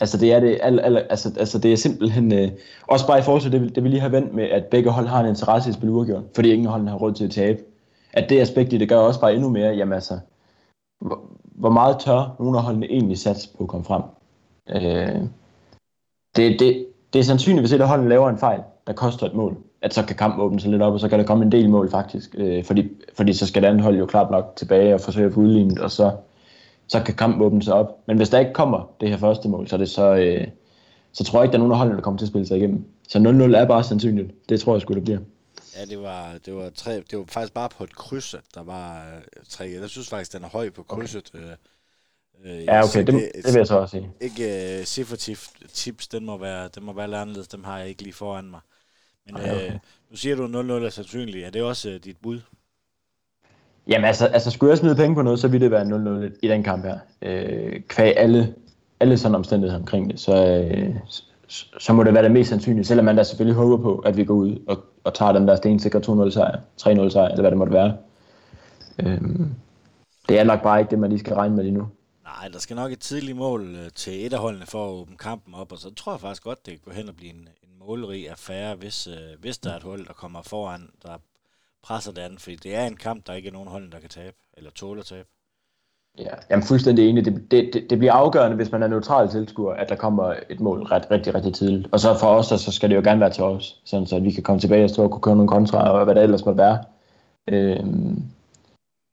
[0.00, 2.48] Altså det er det, al, al, altså, altså det er simpelthen, øh,
[2.88, 5.06] også bare i forhold til det, det vi lige har vendt med, at begge hold
[5.06, 7.62] har en interesse i at spille uafgjort, fordi ingen hold har råd til at tabe.
[8.12, 10.18] At det aspekt i det gør også bare endnu mere, jamen altså,
[11.00, 14.02] hvor, hvor meget tør nogle af holdene egentlig sats på at komme frem.
[14.68, 15.22] Øh,
[16.36, 19.34] det, det, det er sandsynligt, hvis et af holdene laver en fejl, der koster et
[19.34, 21.52] mål, at så kan kampen åbne sig lidt op, og så kan der komme en
[21.52, 24.94] del mål faktisk, øh, fordi, fordi så skal det andet hold jo klart nok tilbage
[24.94, 26.12] og forsøge at få udlignet, og så
[26.88, 27.98] så kan kampen åbne sig op.
[28.06, 30.46] Men hvis der ikke kommer det her første mål, så, er det så, øh,
[31.12, 32.56] så tror jeg ikke, der er nogen af holdene, der kommer til at spille sig
[32.56, 32.84] igennem.
[33.08, 34.48] Så 0-0 er bare sandsynligt.
[34.48, 35.18] Det tror jeg sgu, det bliver.
[35.76, 38.62] Ja, det var, det var, tre, det var faktisk bare på et kryds, at der
[38.62, 39.78] var øh, tre.
[39.80, 41.30] Jeg synes faktisk, den er høj på krydset.
[41.34, 41.44] Okay.
[42.44, 44.10] Øh, ja, okay, det, det, det vil jeg så også sige.
[44.20, 47.88] Ikke uh, ciffertips, tips, den må være, den må være lidt anderledes, dem har jeg
[47.88, 48.60] ikke lige foran mig.
[49.26, 49.66] Men okay.
[49.66, 49.72] øh,
[50.10, 51.46] nu siger du 0-0 er sandsynligt.
[51.46, 52.40] Er det også uh, dit bud?
[53.88, 56.48] Jamen altså, altså skulle jeg smide penge på noget, så ville det være 0-0 i
[56.48, 56.98] den kamp her.
[57.22, 58.54] Øh, kvæg alle,
[59.00, 60.96] alle sådan omstændigheder omkring det, så, øh,
[61.78, 64.24] så må det være det mest sandsynlige, selvom man da selvfølgelig håber på, at vi
[64.24, 67.58] går ud og, og tager den der stensikre 2-0 sejr, 3-0 sejr, eller hvad det
[67.58, 67.96] måtte være.
[68.98, 69.20] Øh,
[70.28, 71.88] det er nok bare ikke det, man lige skal regne med lige nu.
[72.24, 75.16] Nej, der skal nok et tidligt mål øh, til et af holdene for at åbne
[75.16, 77.48] kampen op, og så tror jeg faktisk godt, det kan gå hen og blive en,
[77.62, 81.08] en målrig affære, hvis, øh, hvis der er et hold, der kommer foran, der
[81.82, 84.10] presser det andet, fordi det er en kamp, der ikke er nogen hold, der kan
[84.10, 85.28] tabe, eller tåle at tabe.
[86.18, 87.24] Ja, jeg er fuldstændig enig.
[87.24, 90.60] Det, det, det, det bliver afgørende, hvis man er neutral tilskuer, at der kommer et
[90.60, 91.88] mål ret, rigtig, rigtig tidligt.
[91.92, 94.30] Og så for os, så skal det jo gerne være til os, sådan så vi
[94.30, 96.58] kan komme tilbage og stå og kunne køre nogle kontra, og hvad der ellers måtte
[96.58, 96.84] være.
[97.48, 98.22] Øhm,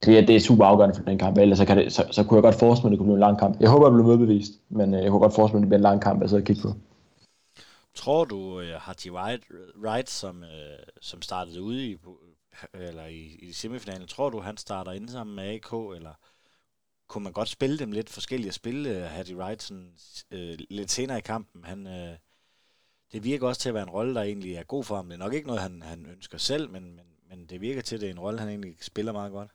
[0.05, 2.23] det, er, det er super afgørende for den kamp, ellers så, kan det, så, så
[2.23, 3.59] kunne jeg godt forestille mig, at det kunne blive en lang kamp.
[3.59, 5.79] Jeg håber, det bliver modbevist, men øh, jeg kunne godt forestille mig, at det bliver
[5.79, 6.73] en lang kamp, at sidde og kigge på.
[7.95, 9.43] Tror du, uh, Haji Wright,
[9.83, 11.97] Wright som, uh, som startede ude i,
[12.73, 16.13] eller i, i semifinalen, tror du, han starter ind sammen med AK, eller
[17.07, 19.91] kunne man godt spille dem lidt forskellige at spille uh, Hattie Wright sådan,
[20.31, 21.63] øh, lidt senere i kampen?
[21.63, 22.17] Han, øh,
[23.13, 25.05] det virker også til at være en rolle, der egentlig er god for ham.
[25.05, 27.95] Det er nok ikke noget, han, han ønsker selv, men, men, men det virker til,
[27.95, 29.51] at det er en rolle, han egentlig spiller meget godt.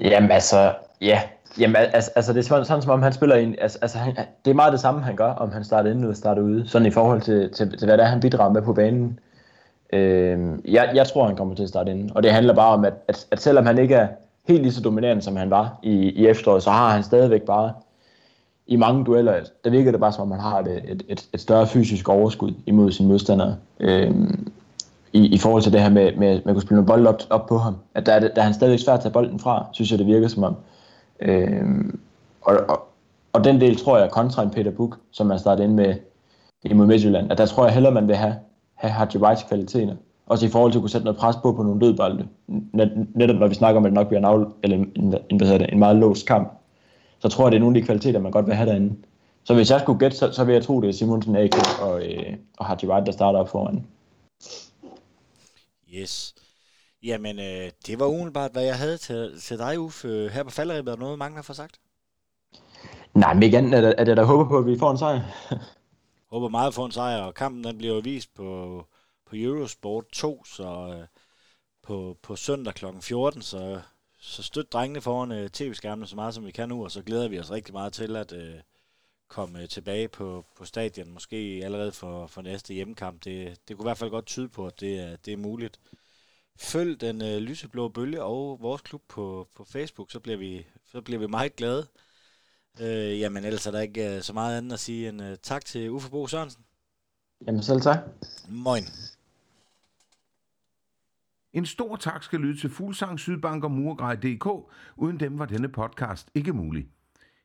[0.00, 1.22] Jamen altså, ja.
[1.58, 4.16] Jamen, altså, altså det er sådan, sådan som om han spiller en, altså, altså han,
[4.44, 6.86] det er meget det samme, han gør, om han starter ind eller starter ude, sådan
[6.86, 9.20] i forhold til, til, til hvad det er, han bidrager med på banen.
[9.92, 12.84] Øh, jeg, jeg tror, han kommer til at starte inden, og det handler bare om,
[12.84, 14.08] at, at, at selvom han ikke er
[14.48, 17.72] helt lige så dominerende, som han var i, i efteråret, så har han stadigvæk bare
[18.66, 19.34] i mange dueller,
[19.64, 22.54] der virker det bare som om, han har et, et, et, et større fysisk overskud
[22.66, 23.56] imod sine modstandere.
[23.80, 24.10] Øh,
[25.12, 27.20] i, i forhold til det her med, med, med at kunne spille noget bold op,
[27.30, 27.76] op på ham.
[27.94, 30.06] At der, er, der er han stadig svært at tage bolden fra, synes jeg, det
[30.06, 30.56] virker som om.
[31.20, 31.64] Øh,
[32.42, 32.88] og, og,
[33.32, 35.94] og den del tror jeg kontra en Peter Buk, som man startede ind med
[36.64, 38.34] imod Midtjylland, at der tror jeg hellere, man vil have,
[38.76, 39.96] have Whites kvaliteter.
[40.26, 42.28] Også i forhold til at kunne sætte noget pres på på nogle dødbolde.
[42.48, 45.36] Net, netop når vi snakker om, at det nok bliver en, af, eller en, en,
[45.36, 46.52] hvad hedder det, en meget låst kamp,
[47.18, 48.96] så tror jeg, det er nogle af de kvaliteter, man godt vil have derinde.
[49.44, 52.06] Så hvis jeg skulle gætte, så, så vil jeg tro, det er Simonsen, AK og,
[52.06, 53.86] øh, og White, der starter op foran.
[55.94, 56.34] Yes.
[57.02, 60.30] Jamen, øh, det var umiddelbart, hvad jeg havde til, til dig, Uffe.
[60.32, 61.80] Her på falderibet, er der noget, mange har fået sagt?
[63.14, 65.20] Nej, men igen er det, er det der håber på, at vi får en sejr
[66.26, 68.86] håber meget for en sejr, og kampen den bliver vist på,
[69.26, 71.06] på Eurosport 2, så øh,
[71.82, 72.84] på, på søndag kl.
[73.00, 73.80] 14, så,
[74.18, 77.28] så støt drengene foran øh, tv-skærmene så meget, som vi kan nu, og så glæder
[77.28, 78.54] vi os rigtig meget til at øh,
[79.28, 83.24] komme øh, tilbage på, på stadion, måske allerede for, for næste hjemmekamp.
[83.24, 85.80] Det, det kunne i hvert fald godt tyde på, at det er, det er muligt.
[86.58, 91.00] Følg den øh, lyseblå bølge og vores klub på, på Facebook, så bliver vi, så
[91.00, 91.86] bliver vi meget glade.
[92.80, 95.64] Øh, jamen ellers er der ikke øh, så meget andet at sige end øh, tak
[95.64, 96.62] til Uffe Bo Sørensen.
[97.46, 97.98] Jamen selv tak.
[98.48, 98.82] Moin.
[101.52, 104.72] En stor tak skal lyde til Fuglsang, Sydbank og Murgrej.dk.
[104.96, 106.86] Uden dem var denne podcast ikke mulig.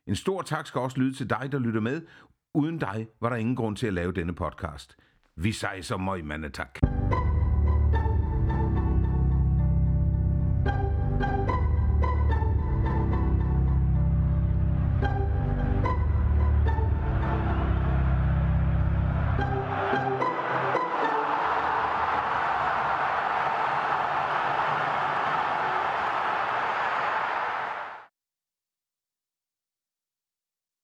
[0.06, 2.02] En stor tak skal også lyde til dig, der lytter med.
[2.54, 4.96] Uden dig var der ingen grund til at lave denne podcast.
[5.36, 6.78] Vi sejser møg, mande tak.